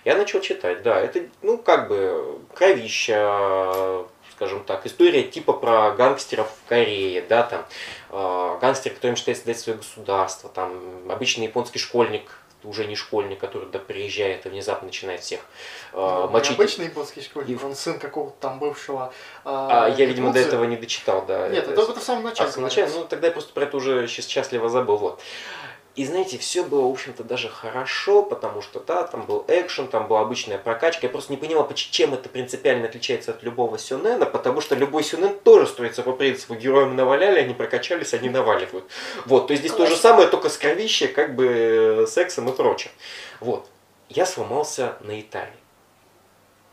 [0.03, 4.05] Я начал читать, да, это, ну, как бы, кровища,
[4.37, 7.65] скажем так, история типа про гангстеров в Корее, да, там,
[8.11, 12.29] э, гангстер, который мечтает создать свое государство, там, обычный японский школьник,
[12.63, 15.39] уже не школьник, который туда приезжает и внезапно начинает всех
[15.93, 16.55] э, ну, мочить.
[16.55, 19.11] обычный японский школьник, он сын какого-то там бывшего.
[19.43, 21.47] Э, а, я, видимо, до этого не дочитал, да.
[21.49, 22.49] Нет, это, это в самом начале.
[22.49, 24.97] А, в начале, ну тогда я просто про это уже счастливо забыл.
[24.97, 25.21] Вот.
[25.97, 30.07] И знаете, все было, в общем-то, даже хорошо, потому что, да, там был экшен, там
[30.07, 31.07] была обычная прокачка.
[31.07, 35.39] Я просто не понимал, чем это принципиально отличается от любого сюнена, потому что любой сюнен
[35.39, 38.85] тоже строится по принципу героям наваляли, они прокачались, они наваливают.
[39.25, 39.89] Вот, то есть здесь Класс.
[39.89, 42.91] то же самое, только с кровищей, как бы сексом и прочим.
[43.39, 43.67] Вот.
[44.09, 45.66] я сломался на Италии.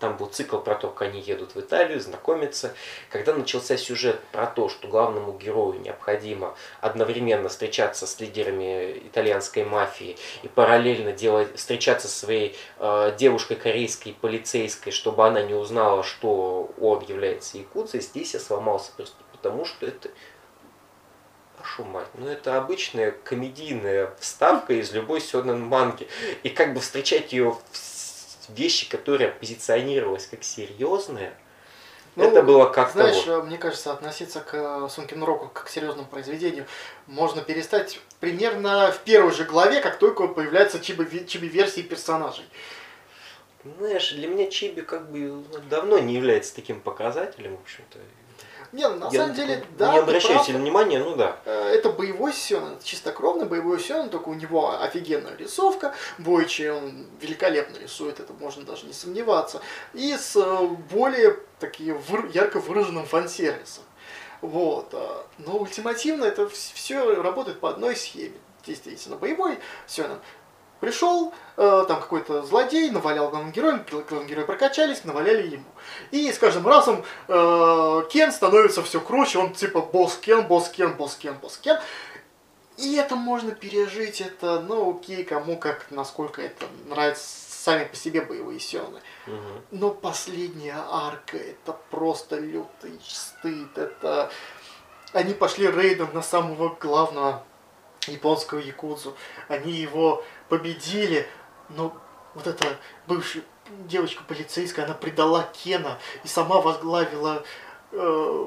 [0.05, 2.75] Там был цикл про то, как они едут в Италию, знакомятся.
[3.09, 10.19] Когда начался сюжет про то, что главному герою необходимо одновременно встречаться с лидерами итальянской мафии
[10.43, 16.71] и параллельно делать, встречаться со своей э, девушкой корейской полицейской, чтобы она не узнала, что
[16.79, 20.11] он является якудзой, здесь я сломался просто потому, что это
[21.65, 26.07] Вашу мать, ну это обычная комедийная вставка из любой сёнэн манги.
[26.43, 27.77] И как бы встречать ее в
[28.49, 31.35] вещи, которая позиционировалась как серьезная,
[32.17, 33.01] ну, это было как-то...
[33.01, 33.47] Знаешь, вот.
[33.47, 36.67] мне кажется, относиться к э, Сункину Року как к серьезному произведению
[37.07, 42.45] можно перестать примерно в первой же главе, как только появляются чиби-версии персонажей.
[43.79, 47.99] Знаешь, для меня чиби как бы давно не является таким показателем, в общем-то.
[48.75, 49.93] Не, ну, на Я самом деле, да.
[49.93, 51.37] Не обращаю сильно внимания, ну да.
[51.45, 57.79] Э, это боевой сёнэн, чистокровный боевой сёнэн, только у него офигенная рисовка, Бойчи он великолепно
[57.79, 59.63] рисует, это можно даже не сомневаться,
[59.93, 62.01] и с э, более таким
[62.33, 63.85] ярко выраженным фан-сервисом.
[64.41, 64.89] Вот.
[64.93, 68.35] Э, но ультимативно это все работает по одной схеме.
[68.67, 70.19] Действительно, боевой сёнэн
[70.81, 75.65] Пришел э, там какой-то злодей, навалял главным героем, главные герои прокачались, наваляли ему.
[76.11, 80.95] И с каждым разом э, Кен становится все круче, он типа босс Кен, босс Кен,
[80.95, 81.79] босс Кен, босс Кен.
[82.77, 87.25] И это можно пережить, это, ну окей, кому как, насколько это нравится
[87.65, 89.01] сами по себе боевые сёны.
[89.27, 89.37] Угу.
[89.71, 94.31] Но последняя арка, это просто лютый стыд, это...
[95.13, 97.45] Они пошли рейдом на самого главного
[98.09, 99.15] японского якудзу.
[99.49, 101.27] Они его победили,
[101.69, 101.95] но
[102.35, 102.77] вот эта
[103.07, 103.43] бывшая
[103.89, 107.43] девочка полицейская, она предала Кена и сама возглавила
[107.93, 108.47] э,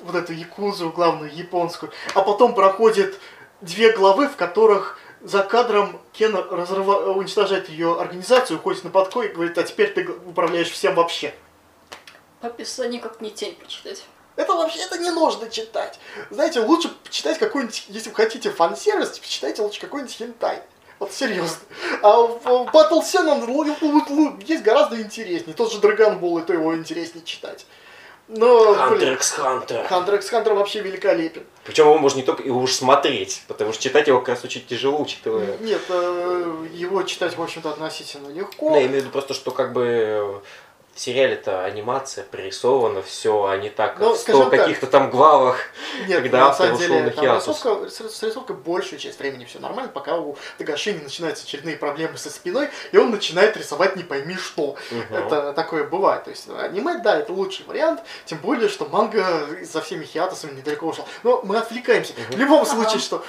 [0.00, 1.92] вот эту якузу, главную японскую.
[2.14, 3.20] А потом проходит
[3.60, 7.12] две главы, в которых за кадром Кен разрыва...
[7.12, 11.34] уничтожает ее организацию, уходит на подкой и говорит, а теперь ты управляешь всем вообще.
[12.40, 14.04] По описанию как не тень почитать.
[14.36, 15.98] Это вообще это не нужно читать.
[16.30, 20.62] Знаете, лучше почитать какой-нибудь, если вы хотите фан-сервис, почитайте лучше какой-нибудь хентай.
[20.98, 21.58] Вот серьезно.
[22.02, 25.54] А в Battle Sen есть гораздо интереснее.
[25.54, 27.66] Тот же Dragon Ball, и то его интереснее читать.
[28.28, 29.88] Но, Hunter x Hunter.
[29.88, 31.44] Hunter x Hunter вообще великолепен.
[31.64, 34.66] Причем его можно не только его уж смотреть, потому что читать его как раз очень
[34.66, 35.56] тяжело, учитывая...
[35.58, 38.70] Нет, э, его читать, в общем-то, относительно легко.
[38.70, 40.42] Да, я имею в виду просто, что как бы
[40.96, 45.58] в сериале-то анимация прорисована, все, а не так, ну, в каких-то там главах,
[46.08, 47.48] Нет, когда автор ушел деле, на хиатус.
[47.48, 52.30] Рисовка, с рисовкой большую часть времени все нормально, пока у Тагашини начинаются очередные проблемы со
[52.30, 54.70] спиной, и он начинает рисовать не пойми что.
[54.90, 55.14] Угу.
[55.14, 56.24] Это такое бывает.
[56.24, 60.86] То есть аниме, да, это лучший вариант, тем более, что манга за всеми хиатусами недалеко
[60.86, 61.06] ушел.
[61.24, 62.14] Но мы отвлекаемся.
[62.14, 62.36] Угу.
[62.36, 63.22] В любом случае, что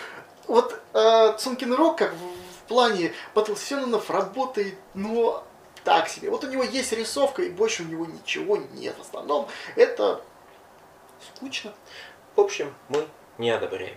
[0.48, 5.44] вот э, Цункин Рок, как в, в плане Батлсенонов работает, но
[5.88, 6.30] так себе.
[6.30, 8.94] Вот у него есть рисовка, и больше у него ничего нет.
[8.98, 10.22] В основном это
[11.22, 11.74] скучно.
[12.36, 13.08] В общем, мы
[13.38, 13.96] не одобряем.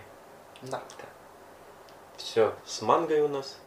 [0.61, 0.81] Да.
[0.97, 1.05] да.
[2.15, 3.57] Все, с мангой у нас.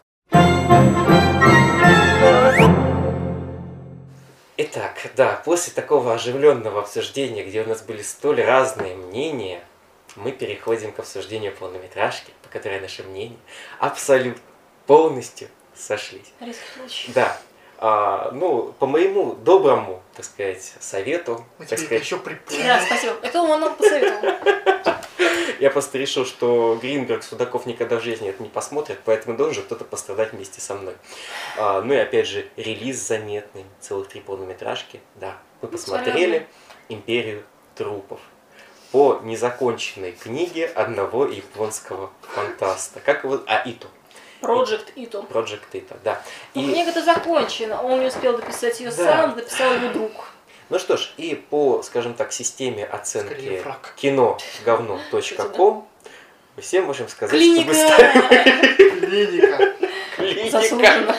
[4.57, 9.63] Итак, да, после такого оживленного обсуждения, где у нас были столь разные мнения,
[10.15, 13.37] мы переходим к обсуждению полнометражки, по которой наши мнения
[13.77, 14.41] абсолютно
[14.87, 16.33] полностью сошлись.
[17.13, 17.39] Да,
[17.77, 21.43] а, ну, по моему доброму, так сказать, совету.
[21.57, 22.63] Мы так сказать, еще припомнили.
[22.63, 23.15] Да, спасибо.
[23.21, 24.35] Это он нам посоветовал.
[25.59, 29.85] Я просто решил, что Гринберг Судаков никогда в жизни это не посмотрит, поэтому должен кто-то
[29.85, 30.95] пострадать вместе со мной.
[31.57, 34.99] А, ну и опять же, релиз заметный, целых три полнометражки.
[35.15, 36.47] Да, мы посмотрели
[36.89, 37.43] «Империю
[37.75, 38.19] трупов»
[38.91, 42.99] по незаконченной книге одного японского фантаста.
[42.99, 43.41] Как его?
[43.47, 43.87] А, Ито.
[44.45, 45.27] Project Ito.
[45.29, 46.21] Project Ito, да.
[46.53, 46.59] И...
[46.59, 48.95] Книга это закончена, он не успел дописать ее да.
[48.95, 50.11] сам, дописал его друг.
[50.69, 53.63] Ну что ж, и по, скажем так, системе оценки
[53.95, 55.87] кино говно.ком
[56.55, 57.73] мы все можем сказать, Клиника.
[57.73, 58.99] что мы ставим...
[59.01, 59.75] Клиника.
[60.15, 61.15] Клиника.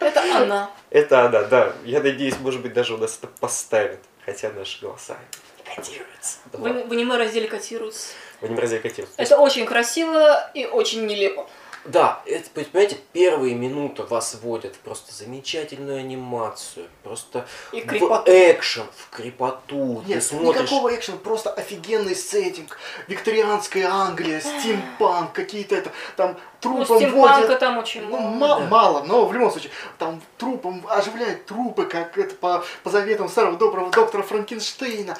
[0.00, 0.70] Это она.
[0.90, 1.72] Это она, да.
[1.84, 4.00] Я надеюсь, может быть, даже у нас это поставят.
[4.24, 5.16] Хотя наши голоса
[5.64, 6.38] котируются.
[6.52, 8.12] В, в аниме разделе котируются.
[8.40, 9.20] В аниме разделе котируются.
[9.20, 11.48] Это очень красиво и очень нелепо.
[11.88, 18.84] Да, это, понимаете, первые минуты вас вводят в просто замечательную анимацию, просто и в экшен,
[18.94, 20.02] в крепоту.
[20.06, 20.62] Нет, Ты смотришь...
[20.62, 27.58] никакого экшена, просто офигенный сеттинг, викторианская Англия, стимпанк, какие-то это, там трупом ну, водят.
[27.58, 28.60] там очень ну, мало.
[28.60, 28.66] Да.
[28.66, 33.56] мало, но в любом случае, там трупом оживляют трупы, как это по, по заветам старого
[33.56, 35.16] доброго доктора Франкенштейна.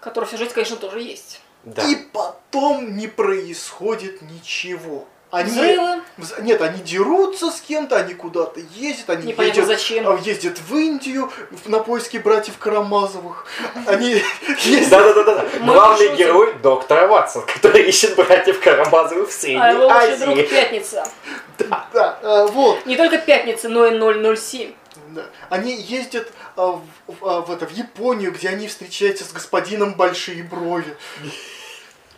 [0.00, 1.40] Который в сюжете, конечно, тоже есть.
[1.62, 1.86] Да.
[1.86, 6.02] И потом не происходит ничего Они, Взрывы.
[6.18, 10.06] вз- нет, они дерутся с кем-то, они куда-то ездят, они Непонятно ездят, зачем.
[10.06, 11.32] а, ездят в Индию
[11.64, 13.46] на поиски братьев Карамазовых.
[13.86, 14.22] Они
[14.62, 14.90] ездят...
[14.90, 15.46] Да-да-да.
[15.64, 20.46] Главный герой доктора Ватсон, который ищет братьев Карамазовых в Средней А его лучший друг Азии.
[20.48, 21.08] Пятница.
[21.58, 22.84] Да, а, вот.
[22.84, 24.72] Не только Пятница, но и 007.
[25.12, 25.24] Да.
[25.48, 29.94] Они ездят а, в, в- а, в это, в Японию, где они встречаются с господином
[29.94, 30.94] Большие Брови.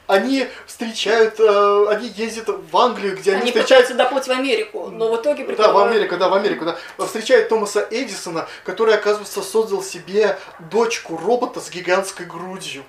[0.06, 3.86] Они встречают, а, они ездят в Англию, где они, Они встречают...
[3.88, 7.06] пытаются доплыть в Америку, но в итоге Да, в приплывают- Америку, да, в Америку, да.
[7.06, 10.38] Встречают Томаса Эдисона, который, оказывается, создал себе
[10.70, 12.84] дочку робота с гигантской грудью.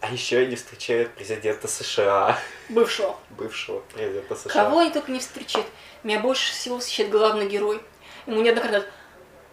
[0.00, 2.38] А еще они встречают президента США,
[2.70, 3.16] бывшего.
[3.30, 4.50] бывшего президента США.
[4.50, 5.66] Кого они только не встречают.
[6.04, 7.82] Меня больше всего восхищает главный герой.
[8.26, 8.94] Ему неоднократно говорят,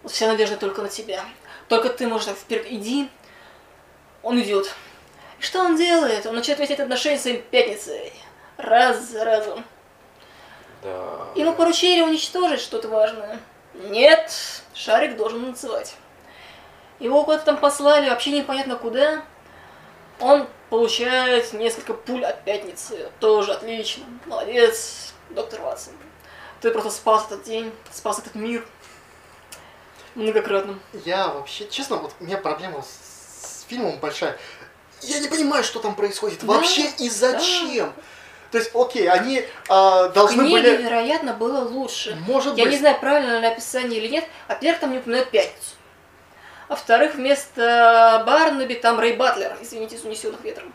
[0.02, 1.22] «Вот вся надежда только на тебя.
[1.68, 3.10] Только ты можешь так вперед иди.
[4.22, 4.74] Он идет.
[5.38, 6.26] И что он делает?
[6.26, 8.12] Он начинает вести отношения с своей пятницей.
[8.56, 9.64] Раз за разом.
[10.82, 11.26] Да.
[11.34, 13.40] Ему поручили уничтожить что-то важное.
[13.74, 14.32] Нет,
[14.74, 15.94] шарик должен танцевать.
[16.98, 19.22] Его куда-то там послали, вообще непонятно куда.
[20.20, 23.10] Он получает несколько пуль от пятницы.
[23.20, 24.04] Тоже отлично.
[24.26, 25.94] Молодец, доктор Ватсон.
[26.60, 28.66] Ты просто спас этот день, спас этот мир.
[30.16, 30.80] Многократно.
[31.04, 34.36] Я вообще, честно, вот у меня проблема с, с фильмом большая.
[35.02, 37.92] Я не понимаю, что там происходит вообще и зачем.
[38.50, 40.82] То есть, окей, они а, должны Книге, были...
[40.82, 42.16] вероятно, было лучше.
[42.26, 44.24] Может Я быть, не знаю, правильно ли описание или нет.
[44.48, 45.74] Во-первых, там не упоминают пятницу.
[46.68, 50.72] А во-вторых, вместо Барнаби там Рэй Батлер, извините, из унесенных ветром,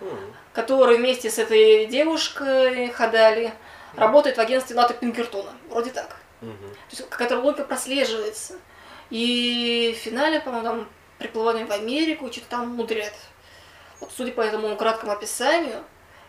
[0.00, 0.34] М.
[0.52, 3.52] который вместе с этой девушкой Хадали
[3.94, 5.50] работает в агентстве Ната Пинкертона.
[5.68, 6.16] Вроде так.
[6.40, 6.70] Мгм.
[6.70, 8.54] То есть какая-то логика прослеживается.
[9.10, 10.88] И в финале, по-моему, там
[11.18, 13.14] приплывание в Америку, что-то там мудрят.
[14.16, 15.84] Судя по этому краткому описанию,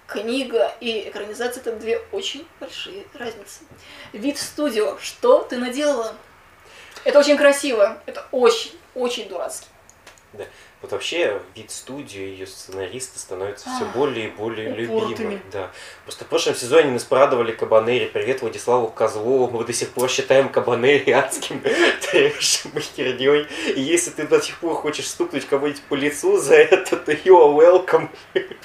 [0.08, 3.66] книга и экранизация это две очень большие разницы.
[4.14, 6.14] Вид студио, что ты наделала?
[7.04, 9.68] Это очень красиво, это очень, очень дурацкий.
[10.82, 15.10] Вот вообще вид студии и ее сценаристы становятся все более и более упоротыми.
[15.10, 15.42] любимы.
[15.52, 15.72] Да.
[16.04, 18.06] Просто в прошлом сезоне нас порадовали Кабанери.
[18.06, 19.50] Привет Владиславу Козлову.
[19.50, 21.62] Мы до сих пор считаем Кабанери адским
[22.12, 23.48] трэшем и херней.
[23.76, 27.34] И если ты до сих пор хочешь стукнуть кого-нибудь по лицу за это, то you
[27.34, 28.10] are welcome.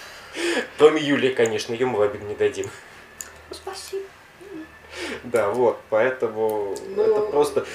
[0.76, 2.68] Кроме Юлии, конечно, ее мы в обиду не дадим.
[3.50, 4.04] Спасибо.
[5.24, 7.02] Да, вот, поэтому Ну.
[7.02, 7.66] это просто...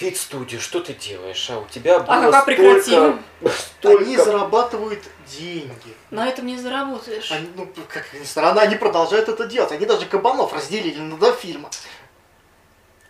[0.00, 1.48] Вид студию, что ты делаешь?
[1.50, 2.62] А у тебя было А пока столько...
[2.62, 3.22] прекратим.
[3.56, 4.04] столько...
[4.04, 5.94] они зарабатывают деньги.
[6.10, 7.30] На этом не заработаешь.
[7.30, 9.70] Они, ну, как ни странно, они продолжают это делать.
[9.70, 11.70] Они даже кабанов разделили на два фильма.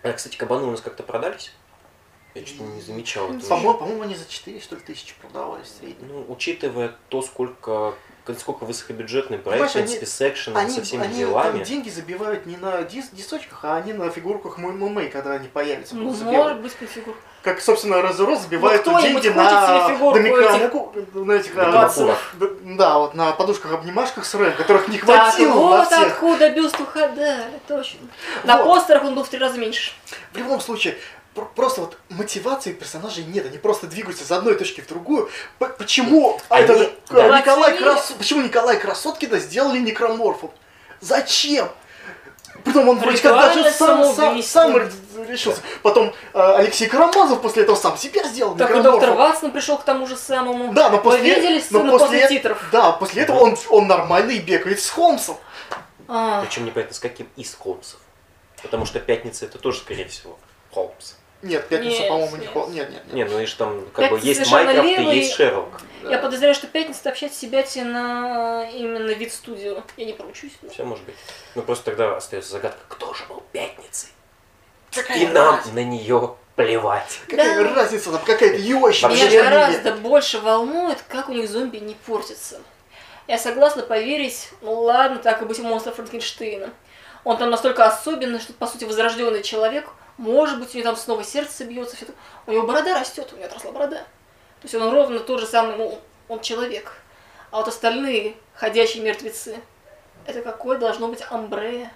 [0.02, 1.52] А, кстати, кабаны у нас как-то продались?
[2.34, 3.28] Я что-то не замечал.
[3.28, 6.08] По-моему, по-моему, они за 4 что ли тысячи продавались в среднем.
[6.08, 7.94] Ну, учитывая то, сколько
[8.38, 11.58] сколько высокобюджетный проект, Понимаешь, в они- принципе, с экшеном, Они, со всеми они делами.
[11.58, 15.94] там деньги забивают не на дис- дисочках, а они на фигурках ММА, когда они появятся.
[15.96, 17.14] Ну, может быть, конфигур.
[17.42, 21.90] Как, собственно, Разорос забивает Ну, деньги на домика- на этих, на-.
[22.76, 26.06] Да, вот на подушках-обнимашках с Рэм, которых не Так, хватило на вот всех.
[26.06, 28.00] откуда бюст у Хадали, точно.
[28.44, 28.74] На Вот.
[28.78, 29.92] постерах он был в три раза меньше.
[30.32, 30.96] В любом случае,
[31.34, 35.28] просто вот мотивации персонажей нет, они просто двигаются из одной точки в другую.
[35.58, 37.26] Почему Они- это же, да.
[37.26, 37.76] э, Николай.
[37.76, 38.12] Крас...
[38.16, 40.50] почему Николай Красоткина сделали некроморфом?
[41.00, 41.68] Зачем?
[42.62, 44.76] Притом он вроде как даже сам, сам, сам
[45.28, 45.60] решился.
[45.82, 49.84] Потом э, Алексей Карамазов после этого сам себя сделал Так и доктор Ватсон пришел к
[49.84, 50.72] тому же самому.
[50.72, 52.64] Да, но после, Вы видели но сцену после, после титров?
[52.72, 55.36] Да, после этого он, он нормально и бегает с Холмсом.
[56.08, 58.00] А, Причем непонятно с каким из Холмсов.
[58.62, 60.38] Потому что пятница это тоже, скорее всего,
[60.72, 61.14] Холмс.
[61.44, 62.52] Нет, пятница, Нет, по-моему, не нет.
[62.52, 62.74] Холмс.
[62.74, 63.14] Нет, нет, нет.
[63.14, 65.16] Не, ну и же там как бы Пятница есть совершенно Майкрофт и левый.
[65.16, 65.80] есть Шерлок.
[66.10, 69.82] Я подозреваю, что пятница общает себя на именно вид студио.
[69.96, 70.52] Я не поручусь.
[70.62, 71.14] но- Все может быть.
[71.54, 74.08] Ну просто тогда остается загадка, кто же был пятницей?
[74.94, 75.74] Какая И нам разница?
[75.74, 77.20] на нее плевать.
[77.28, 77.74] Какая Да.
[77.74, 79.08] разница, там какая-то ёщина.
[79.10, 82.60] Меня гораздо больше волнует, как у них зомби не портятся.
[83.26, 86.70] Я согласна поверить, ну ладно, так и быть монстр Франкенштейна.
[87.24, 89.88] Он там настолько особенный, что, по сути, возрожденный человек.
[90.16, 91.96] Может быть, у него там снова сердце бьется.
[91.96, 92.06] Все
[92.46, 93.98] У него борода растет, у него отросла борода.
[93.98, 95.98] То есть он ровно тот же самый, ну,
[96.28, 96.92] он человек.
[97.50, 99.60] А вот остальные ходячие мертвецы,
[100.26, 101.90] это какое должно быть амбре?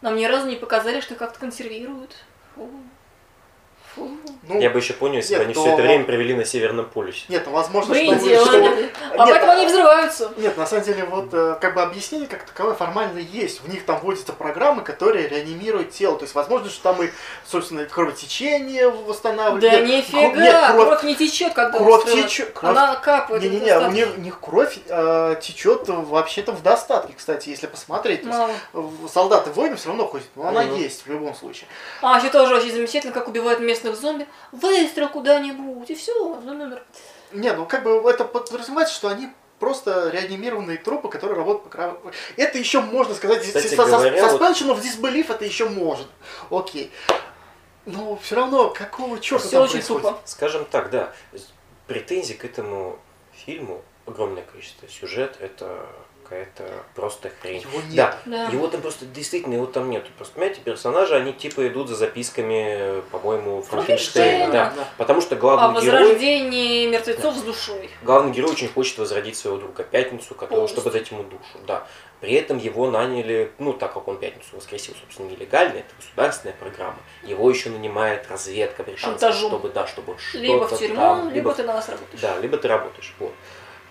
[0.00, 2.14] Нам ни разу не показали, что как-то консервируют.
[2.54, 2.70] Фу.
[3.96, 6.44] Ну, Я бы еще понял, если бы нет, они то- все это время провели на
[6.44, 7.22] Северном полюсе.
[7.28, 8.28] Нет, ну, возможно, Блин, что...
[8.28, 8.58] дело, что-.
[8.58, 10.32] А Нет, поэтому они взрываются.
[10.36, 13.62] Нет, на самом деле, вот э, как бы объяснение как таковое формально есть.
[13.62, 16.18] В них там вводятся программы, которые реанимируют тело.
[16.18, 17.08] То есть, возможно, что там и,
[17.46, 19.62] собственно, кровотечение восстанавливают.
[19.62, 23.42] Да Нет, нифига, кро- нет, кровь, кровь, не течет, когда кровь течет- кровь- Она капает.
[23.42, 28.22] Не-не-не, у них, у них кровь э, течет вообще-то в достатке, кстати, если посмотреть.
[28.22, 28.52] То есть, Мало.
[28.72, 30.74] в- солдаты воины все равно ходят, но она Мгм.
[30.76, 31.66] есть в любом случае.
[32.02, 34.26] А, еще тоже очень замечательно, как убивают местных зомби.
[34.52, 36.82] Выстрел куда-нибудь, и все, зомби умер.
[37.32, 39.28] Не, ну как бы это подразумевается, что они
[39.58, 42.00] просто реанимированные трупы, которые работают по краю.
[42.36, 46.06] Это еще можно сказать, Кстати со- со- говоря, вот- suspension of disbelief это еще может.
[46.50, 46.90] Окей.
[47.86, 50.02] Но все равно, какого черта Все там очень происходит?
[50.04, 50.20] тупо.
[50.24, 51.12] Скажем так, да,
[51.86, 52.98] претензий к этому
[53.32, 54.88] фильму огромное количество.
[54.88, 55.86] Сюжет это
[56.24, 56.64] какая-то
[56.94, 57.60] просто хрень.
[57.60, 57.94] Его нет.
[57.96, 58.44] Да, Да.
[58.48, 60.10] его там просто действительно его там нету.
[60.16, 64.46] Просто понимаете, персонажи, они типа идут за записками, по-моему, Франкенштейна.
[64.46, 64.52] Франкенштейна.
[64.52, 64.72] Да.
[64.76, 64.88] Да.
[64.98, 67.90] Потому что О главный герой, возрождении мертвецов с душой.
[68.02, 71.58] главный герой очень хочет возродить своего друга Пятницу, которого, чтобы дать ему душу.
[71.66, 71.86] Да.
[72.20, 76.96] При этом его наняли, ну, так как он Пятницу воскресил, собственно, нелегально, это государственная программа,
[77.22, 81.74] его еще нанимает разведка британская, чтобы, да, чтобы Либо в тюрьму, там, либо ты на
[81.74, 82.20] нас работаешь.
[82.22, 83.12] Да, либо ты работаешь.
[83.18, 83.32] Вот.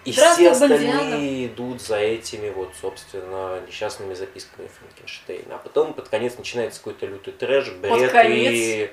[0.06, 5.56] И все остальные идут за этими вот, собственно, несчастными записками Франкенштейна.
[5.56, 8.52] А потом под конец начинается какой-то лютый трэш, бред конец?
[8.54, 8.92] и...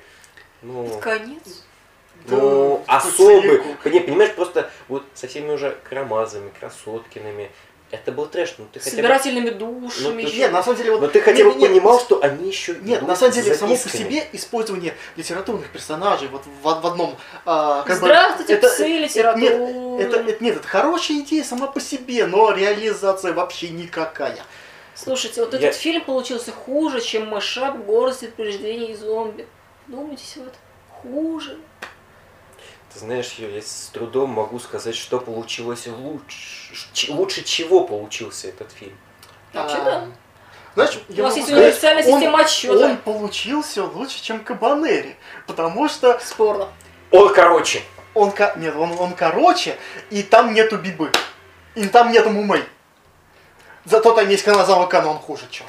[0.63, 1.65] Ну, Конец.
[2.27, 3.63] ну, Да, особый.
[3.87, 7.51] Не, понимаешь, просто вот со всеми уже Карамазовыми, Красоткиными.
[7.91, 8.97] Это был трэш, ну ты хотя бы...
[8.97, 10.23] Собирательными душами.
[10.23, 10.37] Ну, ещё.
[10.37, 11.01] Нет, на самом деле, вот...
[11.01, 13.89] Но ты хотя не- бы понимал, что они еще Нет, на самом деле, само по
[13.89, 17.17] себе использование литературных персонажей вот в, в одном...
[17.45, 19.43] а, как бы, Здравствуйте, это- псы э, литературы.
[19.43, 24.39] Нет, это, это, нет, это хорошая идея сама по себе, но реализация вообще никакая.
[24.95, 29.47] Слушайте, вот Я- этот фильм получился хуже, чем Мэшап «Горсть предупреждений зомби».
[29.89, 30.57] Думайтесь в это.
[30.91, 31.59] Хуже.
[32.93, 36.75] Ты знаешь, Юля, я с трудом могу сказать, что получилось лучше.
[37.09, 38.97] Лучше чего получился этот фильм.
[39.53, 40.07] Вообще, А, да.
[40.75, 42.87] Знаешь, У я нас могу есть сказать, универсальная он- система отсчета.
[42.87, 45.17] Он получился лучше, чем Кабанери,
[45.47, 46.69] потому что Спорно.
[47.13, 47.83] Он, короче,
[48.15, 49.77] он, нет, он, он короче,
[50.11, 51.11] и там нету бибы,
[51.75, 52.65] и там нету мумей.
[53.85, 55.69] Зато там есть Каназава Кана, он хуже, черт.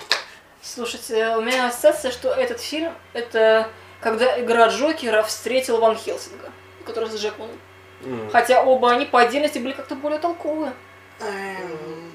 [0.62, 3.70] Слушайте, у меня ассоциация, что этот фильм это
[4.02, 6.52] когда игра Джокера встретил Ван Хелсинга,
[6.86, 7.56] который с Джекманом.
[8.04, 10.74] м, Хотя оба они по отдельности были как-то более толковые.
[11.20, 12.12] Эм,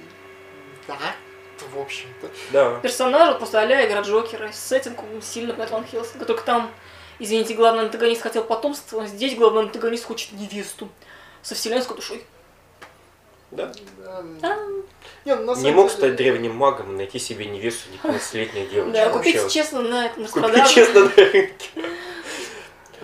[0.89, 0.97] Да,
[1.75, 2.29] в общем-то.
[2.53, 2.81] да.
[2.81, 4.51] Персонажи вот просто а-ля игра Джокера.
[4.53, 6.25] Сеттинг сильно напоминает Ван Хелсинга.
[6.25, 6.71] Только там,
[7.19, 10.89] извините, главный антагонист хотел потомство, а здесь главный антагонист хочет невесту
[11.43, 12.25] со вселенской душой.
[13.53, 13.73] да.
[14.05, 14.57] Эм, А,
[15.25, 18.93] Не, ну, на Не мог деле- стать древним магом, найти себе невесту 19-летней девочки.
[18.93, 19.25] Да, вот.
[19.53, 20.75] честно на этом Купи распродаже.
[20.75, 21.69] честно на рынке.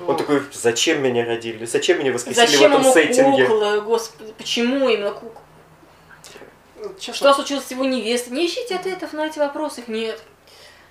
[0.02, 0.18] Он Вот.
[0.18, 1.64] такой, зачем меня родили?
[1.64, 3.46] Зачем меня воскресили Зачем в этом ему сеттинге?
[3.46, 5.40] куклы, господи, почему именно куклы?
[6.98, 8.32] Честно, Что случилось с его невестой?
[8.32, 10.20] Не ищите ответов на эти вопросы, их нет.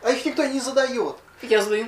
[0.01, 1.15] А их никто не задает.
[1.41, 1.87] Я задаю.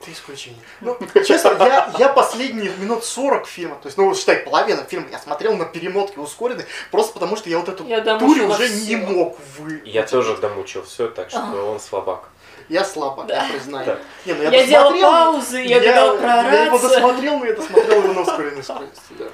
[0.00, 0.60] Это исключение.
[0.82, 5.18] Ну, честно, я, я последние минут 40 фильма, то есть, ну, считай, половина фильма, я
[5.18, 8.86] смотрел на перемотке ускоренной, просто потому что я вот эту Я домучила уже всё.
[8.88, 9.80] не мог вы.
[9.86, 11.56] Я тоже домучил все, так что Ага.
[11.62, 12.28] он слабак.
[12.68, 13.46] Я слабак, Да.
[13.46, 13.86] я признаю.
[13.86, 13.98] Да.
[14.26, 18.02] Не, ну, Я, делала досмотрел, паузы, я, я, гадала я его досмотрел, но я досмотрел
[18.02, 19.24] его на ускоренной скорости, да.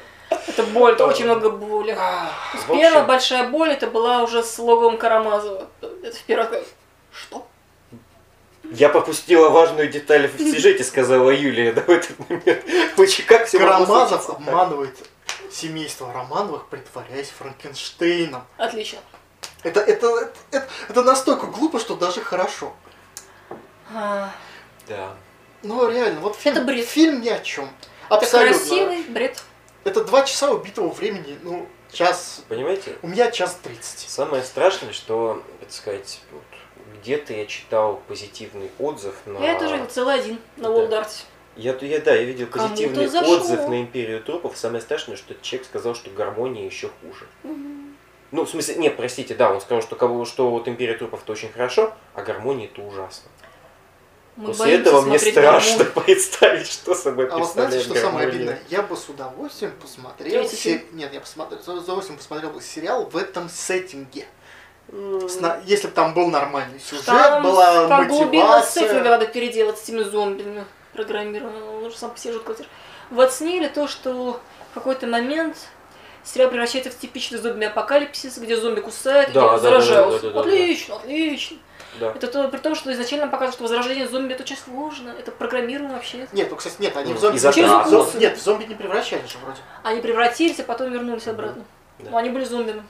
[0.47, 1.93] Это боль, это очень много боли.
[2.55, 5.67] В Первая большая боль это была уже с логовом Карамазова.
[6.03, 6.63] Это в первый.
[7.13, 7.47] Что?
[8.75, 12.65] Я попустила важную деталь в сюжете, сказала Юлия, да, в этот момент.
[12.97, 14.97] Почему- Как все Карамазов обманывает
[15.51, 18.45] семейство Романовых, притворяясь Франкенштейном.
[18.57, 18.99] Отлично.
[19.63, 22.73] Это, это, это, это, это настолько глупо, что даже хорошо.
[23.95, 24.33] А,
[24.89, 25.15] Да.
[25.63, 26.87] Ну, реально, вот фильм, Это бред.
[26.87, 27.71] фильм ни о чем.
[28.07, 28.59] Это Абсолютно.
[28.59, 29.43] красивый бред.
[29.85, 32.43] Это два часа убитого времени, ну, час...
[32.49, 34.09] Понимаете, У меня час тридцать.
[34.09, 36.21] самое страшное, что, так сказать,
[37.03, 39.39] где-то я читал позитивный отзыв на...
[39.39, 40.71] Я тоже видел целый один на Да.
[40.71, 41.25] Волдарте.
[41.57, 44.57] Я, я, да, я видел позитивный отзыв на Империю трупов.
[44.57, 47.27] Самое страшное, что человек сказал, что гармония еще хуже.
[48.31, 51.33] Ну, в смысле, нет, простите, да, он сказал, что, кого, что вот Империя трупов это
[51.33, 53.29] очень хорошо, а гармония это ужасно.
[54.37, 56.05] Мы После этого мне страшно «Гармонию».
[56.07, 58.53] представить, что собой А вот знаете, представляет что самое гармония.
[58.55, 58.63] обидное?
[58.71, 60.33] Я бы с удовольствием посмотрел...
[60.33, 60.97] Третий се- фильм.
[60.97, 64.25] Нет, я посмотрел, с удовольствием посмотрел бы сериал в этом сеттинге.
[65.65, 68.83] Если бы там был нормальный сюжет, Там была там мотивация...
[68.89, 70.45] сеттинга надо переделать с этими зомби
[70.93, 71.77] программированным.
[71.79, 72.55] Он уже сам по себе жутко.
[73.11, 75.57] Вот снили то, что в какой-то момент
[76.25, 80.21] сериал превращается в типичный зомби-апокалипсис, где зомби кусают, Да, где да, заражаются.
[80.23, 80.41] да, да, да, да.
[80.41, 81.57] отлично, отлично.
[82.01, 82.11] Да.
[82.15, 85.95] Это то, при том, что изначально показывают, что возрождение зомби это очень сложно, это программируемо
[85.95, 86.27] вообще.
[86.33, 87.39] Нет, ну, кстати, нет, они Ну, в зомби...
[87.39, 87.89] травм.
[87.89, 89.59] зом- Нет, в зомби не превращались же вроде.
[89.83, 91.65] Они превратились, а потом вернулись обратно.
[91.99, 92.11] Да.
[92.11, 92.83] Но они были зомбими.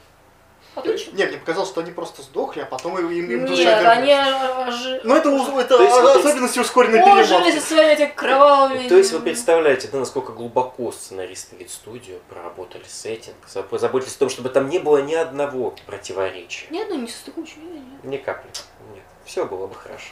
[0.74, 1.14] Отлично.
[1.16, 5.00] Не, мне показалось, что они просто сдохли, а потом им, им, душа Нет, они ожи-
[5.04, 7.60] Ну это, это То есть вот особенности ускоренной ожились со перемотки.
[7.60, 8.88] своими этими кровавыми...
[8.88, 14.30] То есть вы представляете, да, насколько глубоко сценаристы студию проработали сеттинг, заб- заботились о том,
[14.30, 16.66] чтобы там не было ни одного противоречия.
[16.70, 18.04] Нет, ну не состыкуючи, нет, нет.
[18.04, 18.48] Ни капли.
[18.94, 19.04] Нет.
[19.26, 20.08] Все было бы хорошо.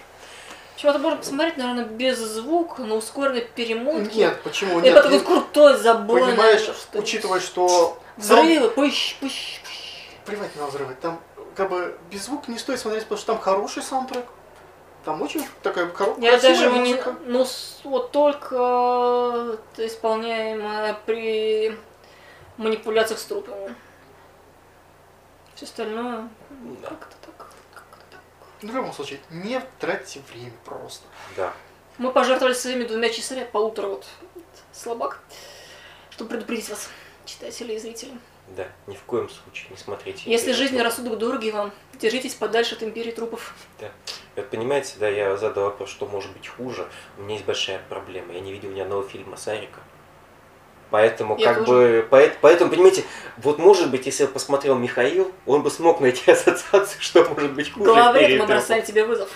[0.76, 4.18] Чего-то можно посмотреть, наверное, без звука, на ускоренной перемотке.
[4.18, 4.92] Нет, почему нет?
[4.92, 6.20] И- такой крутой забой.
[6.20, 7.98] Понимаешь, наверное, что- учитывая, что...
[8.16, 9.70] Взрывы, пыщ, пыщ, пыщ.
[10.26, 10.94] Плевать на взрывы.
[11.00, 11.20] Там
[11.56, 14.26] как бы без звука не стоит смотреть, потому что там хороший саундтрек.
[15.04, 16.94] Там очень такая хоро- Я даже его не...
[17.24, 17.46] Ну,
[17.84, 21.78] вот только это исполняемое при
[22.58, 23.74] манипуляциях с трупами.
[25.54, 26.28] Все остальное
[26.82, 26.88] Да.
[26.88, 27.46] как-то так.
[27.74, 28.20] как-то так.
[28.62, 31.06] Ну, в любом случае, не тратьте время просто.
[31.36, 31.52] Да.
[31.96, 34.06] Мы пожертвовали своими двумя часами, полутора вот,
[34.72, 35.20] слабак,
[36.10, 36.88] чтобы предупредить вас,
[37.24, 38.12] читатели и зрители.
[38.56, 38.66] Да.
[38.86, 40.22] Ни в коем случае не смотрите.
[40.24, 40.98] Если «Империю жизнь и трупов».
[40.98, 43.54] рассудок дороги вам, держитесь подальше от империи трупов.
[44.36, 46.86] Вот понимаете, да, я задал вопрос, что может быть хуже.
[47.18, 48.32] У меня есть большая проблема.
[48.32, 49.80] Я не видел ни одного фильма Сарика.
[50.90, 52.02] Поэтому, Я как тоже.
[52.02, 53.04] бы, поэт- поэтому, понимаете,
[53.36, 57.72] вот может быть, если бы посмотрел Михаил, он бы смог найти ассоциацию, что может быть
[57.72, 57.84] хуже.
[57.84, 58.56] Главред, «Империи мы трупов».
[58.56, 59.30] бросаем тебе вызов.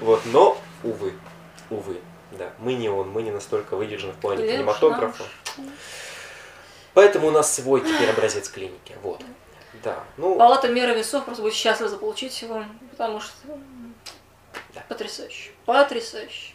[0.00, 1.12] Вот, но, увы,
[1.70, 1.98] увы,
[2.32, 5.24] да, мы не он, мы не настолько выдержаны в плане кинематографа.
[6.94, 8.94] Поэтому у нас свой теперь образец клиники.
[9.02, 9.22] Вот.
[9.82, 10.04] Да.
[10.16, 13.32] Ну, Палата меры весов просто будет счастлива заполучить его, потому что
[14.74, 14.84] Да.
[14.88, 15.50] потрясающе.
[15.64, 16.52] Потрясающе.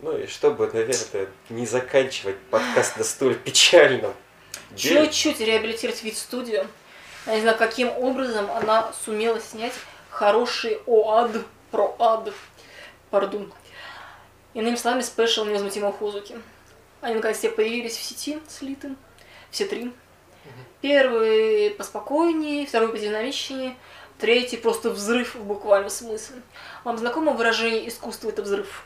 [0.00, 4.12] ну и чтобы, наверное, не заканчивать подкаст на столь печальном.
[4.76, 6.66] Чуть-чуть реабилитировать вид студию.
[7.26, 9.72] Я не знаю, каким образом она сумела снять
[10.10, 12.32] хороший ОАД про ад.
[13.10, 13.52] Пардон.
[14.54, 16.38] Иными словами, спешл невозмутимого Хузуки.
[17.00, 18.94] Они наконец то появились в сети слиты.
[19.50, 19.92] Все три.
[20.80, 23.76] Первый поспокойнее, второй подинамичнее,
[24.18, 26.40] третий просто взрыв в буквальном смысле.
[26.84, 28.84] Вам знакомо выражение «искусство– это взрыв»?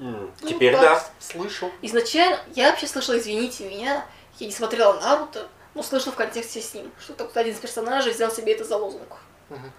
[0.00, 1.06] М, Ну, Теперь так, да.
[1.20, 1.70] Слышал.
[1.82, 4.04] Изначально я вообще слышала, извините меня,
[4.38, 8.12] я не смотрела Наруто, но слышала в контексте с ним, что так один из персонажей
[8.12, 9.18] взял себе это за лозунг.
[9.50, 9.70] Мгм.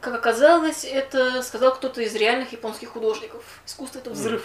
[0.00, 3.42] Как оказалось, это сказал кто-то из реальных японских художников.
[3.64, 4.44] Искусство это взрыв.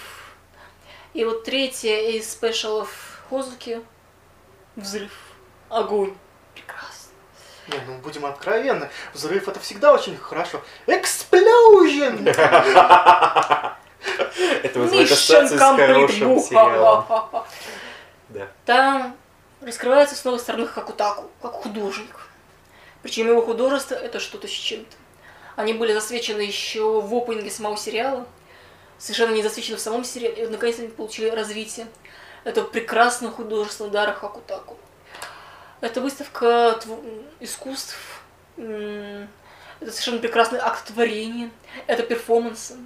[1.14, 3.82] И вот третье из спешалов Хозуки–
[4.80, 5.11] взрыв.
[5.69, 6.15] Огонь.
[6.53, 7.11] Прекрасно.
[7.67, 8.89] Не, ну будем откровенны.
[9.13, 10.61] Взрыв это всегда очень хорошо.
[10.88, 12.27] Explosion!
[14.63, 17.05] Это вызывает ассоциацию с хорошим сериалом.
[18.30, 18.47] Да.
[18.65, 19.15] Там
[19.61, 22.27] раскрывается с новой стороны Хакутаку, как художник.
[23.01, 24.95] Причем его художество это что-то с чем-то.
[25.55, 28.25] Они были засвечены еще в опенинге самого сериала,
[28.97, 31.88] совершенно не засвечены в самом сериале, и вот наконец они получили развитие
[32.44, 34.78] этого прекрасного художественного дара Хакутаку.
[35.82, 37.00] Это выставка тв-
[37.40, 37.96] искусств,
[38.58, 39.28] это
[39.82, 41.52] совершенно прекрасный акт творения,
[41.88, 42.78] это перформансы.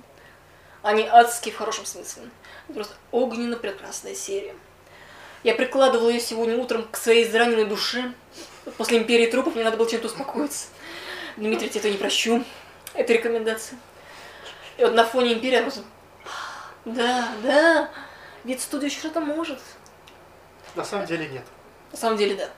[0.84, 2.24] Они адские в хорошем смысле.
[2.66, 4.54] Это просто огненно прекрасная серия.
[5.44, 8.14] Я прикладывала ее сегодня утром к своей израненной душе.
[8.78, 10.68] После империи трупов мне надо было чем-то успокоиться.
[11.36, 12.44] Дмитрий, тебе это не прощу.
[12.94, 13.80] Это рекомендация.
[14.78, 15.82] И вот на фоне империи я просто...
[16.86, 17.90] Да, да,
[18.44, 19.60] вид студии еще что-то может.
[20.76, 21.44] На самом деле нет.
[21.92, 22.50] На самом деле, да.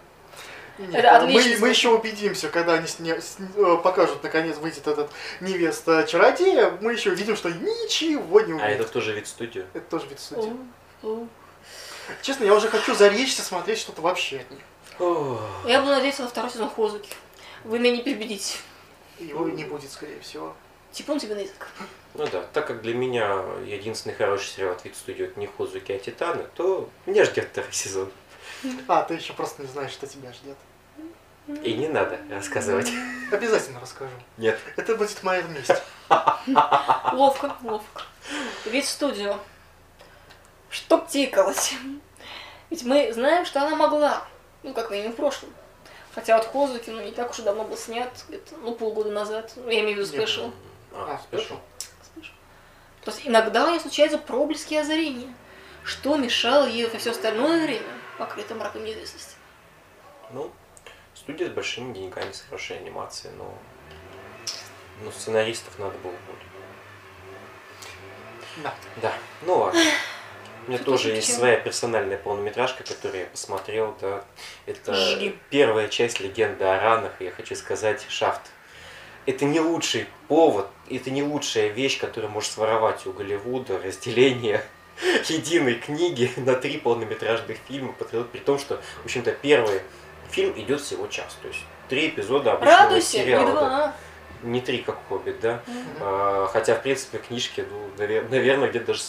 [0.77, 5.09] Нет, Это мы, мы еще убедимся, когда они сня- с- э, покажут, наконец, выйдет этот
[5.39, 8.81] невеста чародея, мы еще увидим, что ничего не А увидим.
[8.81, 9.65] это тоже вид студии.
[9.73, 10.19] Это тоже вид
[11.03, 11.27] о.
[12.21, 14.59] Честно, я уже хочу заречься смотреть что-то вообще от них.
[15.65, 17.09] Я буду надеяться на второй сезон Хозуки.
[17.63, 18.57] Вы меня не перебедите.
[19.19, 20.55] Его не будет, скорее всего.
[20.95, 21.67] Типун тебе на язык.
[22.13, 25.91] Ну да, так как для меня единственный хороший сериал от вид студии это не Хозуки,
[25.91, 28.09] а Титаны, то меня ждет второй сезон.
[28.87, 30.55] А, ты еще просто не знаешь, что тебя ждет.
[31.65, 32.89] И не надо рассказывать.
[33.29, 34.13] Обязательно расскажу.
[34.37, 34.57] Нет.
[34.77, 35.69] Это будет моя месть.
[37.11, 38.03] Ловко, ловко.
[38.63, 39.37] Ведь студию.
[40.69, 41.73] Чтоб тикалось.
[42.69, 44.25] Ведь мы знаем, что она могла.
[44.63, 45.49] Ну, как минимум в прошлом.
[46.13, 49.51] Хотя от Хозуки, ну, не так уж и давно был снят, где-то, ну, полгода назад.
[49.57, 50.51] Ну, я имею в виду special.
[50.95, 51.59] А, А, special.
[52.01, 52.31] Special.
[53.03, 55.33] То есть иногда у нее случаются проблески озарения.
[55.83, 57.85] Что мешало ей во все остальное время
[58.17, 59.35] покрыто мраком неизвестности.
[60.31, 60.51] Ну,
[61.13, 63.53] студия с большими деньгами, с хорошей анимацией, но...
[65.03, 66.45] Ну, сценаристов надо было больше.
[68.63, 68.73] Да.
[69.01, 69.81] Да, ну ладно.
[70.65, 71.37] У меня тоже есть чем?
[71.37, 74.23] своя персональная полнометражка, которую я посмотрел, да.
[74.65, 75.37] Это Жги.
[75.49, 78.41] первая часть легенды о ранах, я хочу сказать, Шафт.
[79.25, 84.63] Это не лучший повод, это не лучшая вещь, которую может своровать у Голливуда, разделение
[85.27, 89.81] единой книги на три полнометражных фильма, при при том, что, в общем-то, первый
[90.29, 93.45] фильм идет всего час, то есть три эпизода обычного Радуйся, не сериала.
[93.45, 93.51] да.
[93.53, 93.95] два.
[94.43, 95.61] Не три, как Хоббит, да.
[95.65, 95.79] Мгм.
[96.01, 99.01] А, Хотя, в принципе, книжки, ну, наверное, где-то даже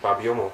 [0.00, 0.52] по объему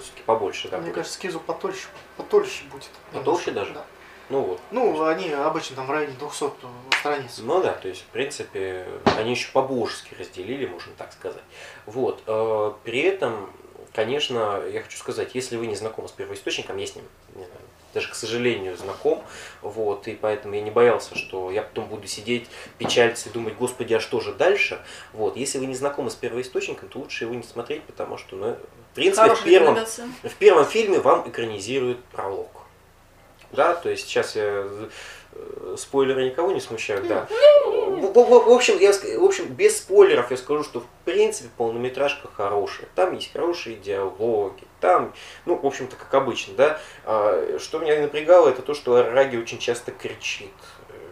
[0.00, 0.76] все-таки побольше, да.
[0.76, 0.96] Мне будут.
[0.96, 1.86] кажется, скизу потольше,
[2.16, 2.90] потольше будет.
[3.12, 3.72] Потолще даже?
[3.72, 3.84] Да.
[4.28, 4.60] Ну вот.
[4.70, 6.44] Ну, они обычно там в районе 200
[7.04, 7.38] страниц.
[7.38, 8.86] Ну да, то есть, в принципе,
[9.18, 11.42] они еще по-божески разделили, можно так сказать.
[11.84, 12.22] Вот.
[12.26, 13.50] э, При этом,
[13.92, 17.60] конечно, я хочу сказать, если вы не знакомы с первоисточником, я с ним не знаю,
[17.92, 19.22] даже, к сожалению, знаком,
[19.62, 22.48] вот, и поэтому я не боялся, что я потом буду сидеть,
[22.78, 24.80] печалиться и думать, господи, а что же дальше?
[25.12, 28.56] Вот, если вы не знакомы с первоисточником, то лучше его не смотреть, потому что, ну,
[28.92, 29.74] в принципе, в первом,
[30.24, 32.48] в первом фильме вам экранизируют пролог.
[33.52, 34.68] Да, то есть сейчас я
[35.76, 37.26] спойлеры никого не смущают, да.
[37.64, 42.28] В, в- в общем, я, в общем, без спойлеров я скажу, что в принципе полнометражка
[42.28, 42.88] хорошая.
[42.94, 45.12] Там есть хорошие диалоги, там,
[45.46, 46.80] ну, в общем-то, как обычно, да.
[47.04, 50.50] А, Что меня напрягало, это то, что Раги очень часто кричит.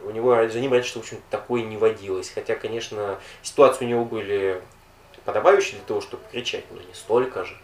[0.05, 2.31] У него за ним раньше, в общем такое не водилось.
[2.31, 4.61] Хотя, конечно, ситуации у него были
[5.25, 7.57] подобающие для того, чтобы кричать, но не столько же.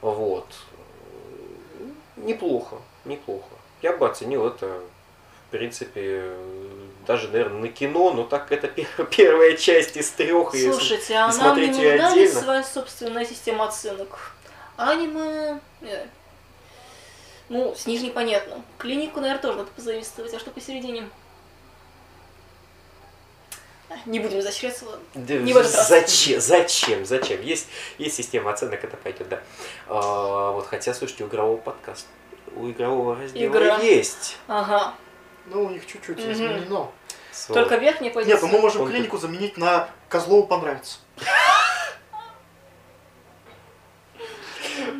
[0.00, 0.46] Вот.
[2.16, 3.48] Неплохо, неплохо.
[3.82, 4.80] Я бы оценил это,
[5.52, 6.32] принципе,
[7.06, 10.54] даже, наверное, на кино, но так это пер- первая часть из трех.
[10.54, 14.32] и Слушайте, а и нам не нужна ли своя собственная система оценок?
[14.76, 15.60] Аниме...
[15.82, 16.06] э,
[17.48, 18.62] Ну, с нижней понятно.
[18.78, 21.08] Клинику, наверное, тоже надо позаимствовать, а что посередине?
[23.90, 25.04] А, Не будем изощряться, ладно.
[25.14, 25.62] Да Не в.
[25.64, 26.40] Зачем?
[26.40, 27.04] Зачем?
[27.04, 27.42] Зачем?
[27.42, 29.42] Есть, есть система оценок, это пойдет, да.
[29.88, 32.08] А, вот, хотя, слушайте, у игрового подкаста,
[32.56, 33.78] у игрового раздела Игра.
[33.78, 34.38] есть.
[34.48, 34.94] Ага.
[35.52, 36.32] Ну, у них чуть-чуть Мгм.
[36.32, 36.90] изменено.
[37.30, 37.54] свой.
[37.58, 38.34] Только верхняя позиция.
[38.34, 40.98] Нет, ну мы можем Он тут- клинику заменить на Козлову понравится.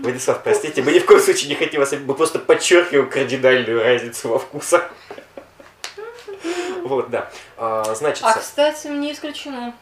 [0.03, 4.28] Владислав, простите, мы ни в коем случае не хотим вас, мы просто подчеркиваем кардинальную разницу
[4.28, 4.90] во вкусах.
[6.84, 7.30] Вот, да.
[7.57, 9.72] А, Значит, А, кстати, не исключено.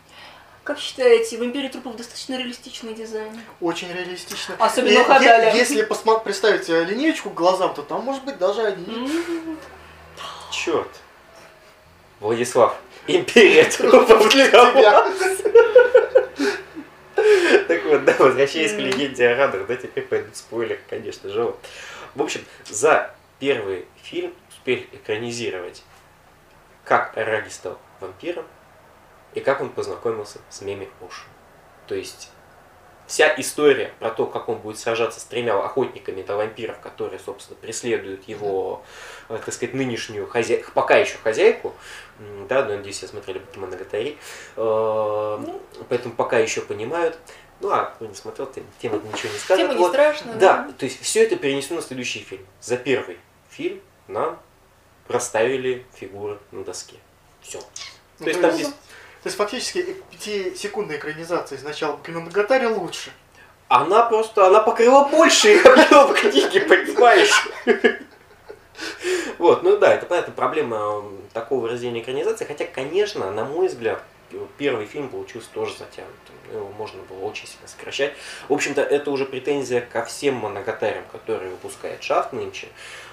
[0.65, 3.33] Как считаете, в Империи трупов достаточно реалистичный дизайн?
[3.61, 4.55] Очень реалистично.
[4.59, 5.51] Особенно И у Хадаля.
[5.51, 9.11] е- Если посмотреть, представить э, линеечку к глазам, то там может быть даже они.
[10.51, 10.89] Черт.
[12.21, 12.77] Владислав,
[13.07, 14.33] империя трупов.
[17.69, 21.55] Так вот, да, возвращаясь к легенде о Радах, да, теперь пойдут спойлеры, конечно же.
[22.15, 25.83] В общем, за первый фильм успели экранизировать,
[26.85, 28.45] как Араги стал вампиром
[29.35, 31.27] и как он познакомился с Меми Ош.
[31.87, 32.31] То есть
[33.11, 37.59] вся история про то, как он будет сражаться с тремя охотниками на вампиров, которые, собственно,
[37.61, 38.85] преследуют его,
[39.29, 41.75] э, так сказать, нынешнюю хозяйку, пока еще хозяйку,
[42.49, 44.17] да, но, надеюсь, все смотрели Бэтмена Гатари,
[45.89, 47.19] поэтому пока еще понимают.
[47.61, 49.65] Ну, а кто не смотрел, тем, тем это ничего не скажет.
[49.65, 49.91] Тема не Вот.
[49.93, 50.35] страшная.
[50.37, 52.47] Да, то есть все это перенесено на следующий фильм.
[52.61, 53.19] За первый
[53.51, 54.39] фильм нам
[55.09, 56.97] расставили фигуры на доске.
[57.43, 57.59] Все.
[58.19, 58.81] Ну, То есть то там есть- есть...
[59.23, 63.13] То есть фактически пятисекундная экранизация из начала Киномагатари лучше.
[63.69, 67.49] Она просто, она покрыла больше объем книги, понимаешь?
[69.39, 74.03] Вот, ну да, это понятно, проблема такого разделения экранизации, хотя, конечно, на мой взгляд,
[74.59, 76.35] первый фильм получился тоже затянутым.
[76.53, 78.13] Его можно было очень сильно сокращать.
[78.49, 82.69] В общем-то, это уже претензия ко всем моногатарям, которые выпускает Шафт нынче.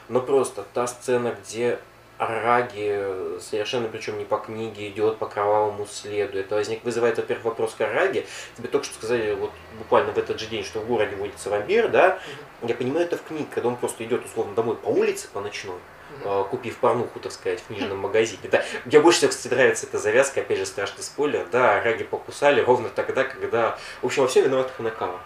[0.09, 1.79] Но просто та сцена, где
[2.17, 6.39] Араги совершенно причем не по книге идет по кровавому следу.
[6.39, 8.25] Это возник, вызывает, во-первых, вопрос к Араге.
[8.55, 11.89] Тебе только что сказали, вот буквально в этот же день, что в городе водится вампир,
[11.89, 12.19] да?
[12.63, 15.77] Я понимаю это в книге, когда он просто идет условно домой по улице, по ночной,
[16.23, 18.49] э, купив порнуху, так сказать, в книжном магазине.
[18.51, 22.61] Да, мне больше всего, кстати, нравится эта завязка, опять же, страшный спойлер, да, Раги покусали
[22.61, 23.77] ровно тогда, когда...
[24.01, 25.19] В общем, во всем виноват Ханакава.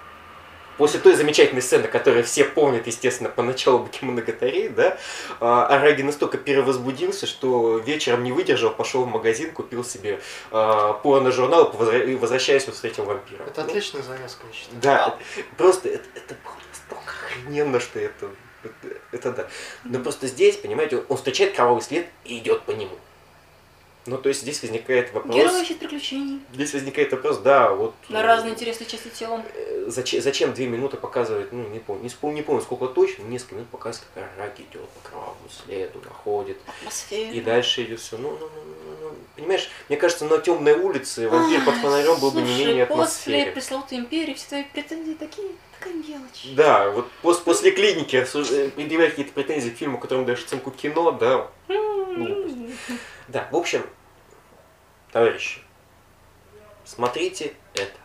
[0.78, 4.98] После той замечательной сцены, которую все помнят, естественно, по началу Бакимоногатарей, да,
[5.40, 10.20] а, Араги настолько перевозбудился, что вечером не выдержал, пошел в магазин, купил себе
[10.52, 11.72] а, порно-журнал
[12.06, 13.44] и возвращаясь вот встретил вампира.
[13.44, 14.82] Это Ну, отличная завязка, я считаю.
[14.82, 15.18] да,
[15.58, 18.30] просто это, это было настолько охрененно, что это,
[18.64, 19.48] это, это да.
[19.84, 22.98] Но просто здесь, понимаете, он встречает кровавый след и идет по нему.
[24.08, 25.36] Ну, то есть здесь возникает вопрос...
[25.36, 27.94] Герой ищет приключений Здесь возникает вопрос, да, вот...
[28.10, 29.44] на э, разные интересные части тела.
[29.54, 33.24] э, Зачем, зачем две минуты показывать, ну, не помню, не, вспом- не помню, сколько точно,
[33.24, 37.32] несколько минут показывать, как Раки идет по кровавому следу, находит, Атмосфера.
[37.32, 38.18] и дальше идет все.
[38.18, 42.32] Ну, ну, ну, ну, ну, понимаешь, мне кажется, на темной улице вампир под фонарем был
[42.32, 43.54] бы не менее после атмосферен.
[43.54, 46.48] пресловутой империи все твои претензии такие, такая мелочь.
[46.56, 51.12] Да, вот пос- после клиники э, предъявлять какие-то претензии к фильму, которому даешь оценку кино,
[51.12, 51.48] да.
[51.70, 52.72] М.
[53.28, 53.86] Да, в общем,
[55.12, 55.62] товарищи,
[56.84, 57.98] смотрите это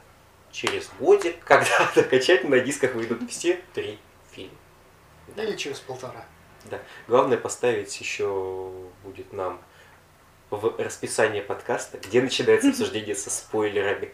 [0.51, 3.99] через годик, когда окончательно на дисках выйдут все три
[4.33, 4.57] фильма.
[5.37, 6.25] Или через полтора.
[6.65, 6.81] Да.
[7.07, 8.73] Главное поставить еще
[9.05, 9.61] будет нам
[10.51, 14.13] в расписание подкаста, где начинается обсуждение со спойлерами.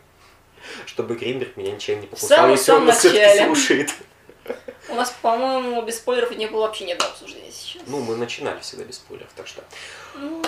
[0.87, 3.91] Чтобы Гринберг меня ничем не покусал, если он нас все-таки слушает.
[4.89, 7.83] У нас, по-моему, без спойлеров не было вообще ни одного обсуждения сейчас.
[7.87, 9.63] Ну, мы начинали всегда без спойлеров, так что.
[10.15, 10.43] Ну,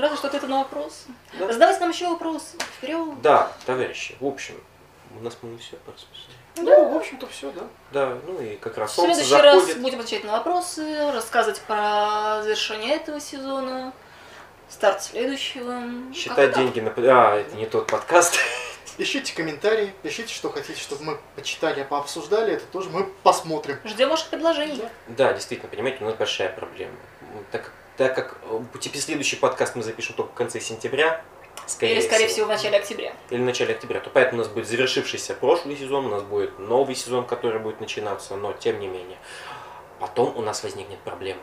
[0.00, 1.06] разве что ответы на вопросы.
[1.38, 1.52] Да.
[1.52, 2.56] Задавайте нам еще вопросы.
[2.76, 3.20] Вперед.
[3.22, 4.54] Да, товарищи, в общем,
[5.18, 6.38] у нас мы все по расписанию.
[6.56, 7.62] Ну, в общем-то, все, да.
[7.92, 9.80] Да, ну и как раз В следующий раз заходит.
[9.80, 13.92] будем отвечать на вопросы, рассказывать про завершение этого сезона,
[14.68, 15.82] старт следующего.
[16.12, 16.90] Считать деньги на...
[16.96, 18.38] А, это не тот подкаст.
[18.98, 22.54] Пишите комментарии, пишите, что хотите, чтобы мы почитали, пообсуждали.
[22.54, 23.78] Это тоже мы посмотрим.
[23.84, 24.82] Ждем ваших предложений.
[25.06, 26.96] Да, действительно, понимаете, у нас большая проблема.
[27.52, 31.22] Так, как- так как э, теперь следующий подкаст мы запишем только в конце сентября,
[31.66, 33.12] скорее, Или, скорее всего, в начале октября.
[33.30, 36.58] или в начале октября, то поэтому у нас будет завершившийся прошлый сезон, у нас будет
[36.58, 39.18] новый сезон, который будет начинаться, но тем не менее.
[40.00, 41.40] Потом у нас возникнет проблема.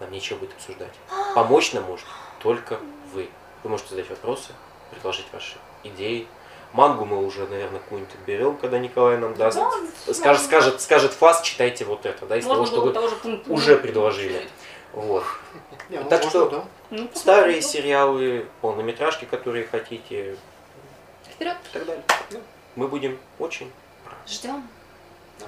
[0.00, 0.92] Нам нечего будет обсуждать.
[1.36, 2.06] Помочь нам может
[2.42, 2.80] только
[3.12, 3.28] вы.
[3.62, 4.52] Вы можете задать вопросы,
[4.90, 6.26] предложить ваши идеи.
[6.72, 9.56] Мангу мы уже, наверное, какую-нибудь отберем, когда Николай нам даст.
[9.58, 13.16] Да, Скажет, скажет, скажет фас, читайте вот это, да, из того, что вы того же
[13.16, 13.50] пункта.
[13.50, 14.46] уже предложили.
[14.92, 15.24] Вот.
[15.88, 16.64] Не, ну, Так можно, что- да.
[16.90, 20.36] Ну, Старые сериалы, полнометражки, которые хотите,
[21.30, 21.56] Вперед.
[21.70, 22.04] и так далее.
[22.30, 22.40] Ну,
[22.76, 23.70] Мы будем очень
[24.04, 24.16] рады.
[24.26, 24.68] Ждем.
[25.38, 25.46] Да.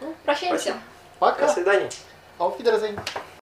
[0.00, 0.58] Ну, прощаемся.
[0.62, 0.78] Спасибо.
[1.18, 1.46] Пока.
[1.46, 1.90] До свидания.
[2.38, 2.98] Auf Wiedersehen.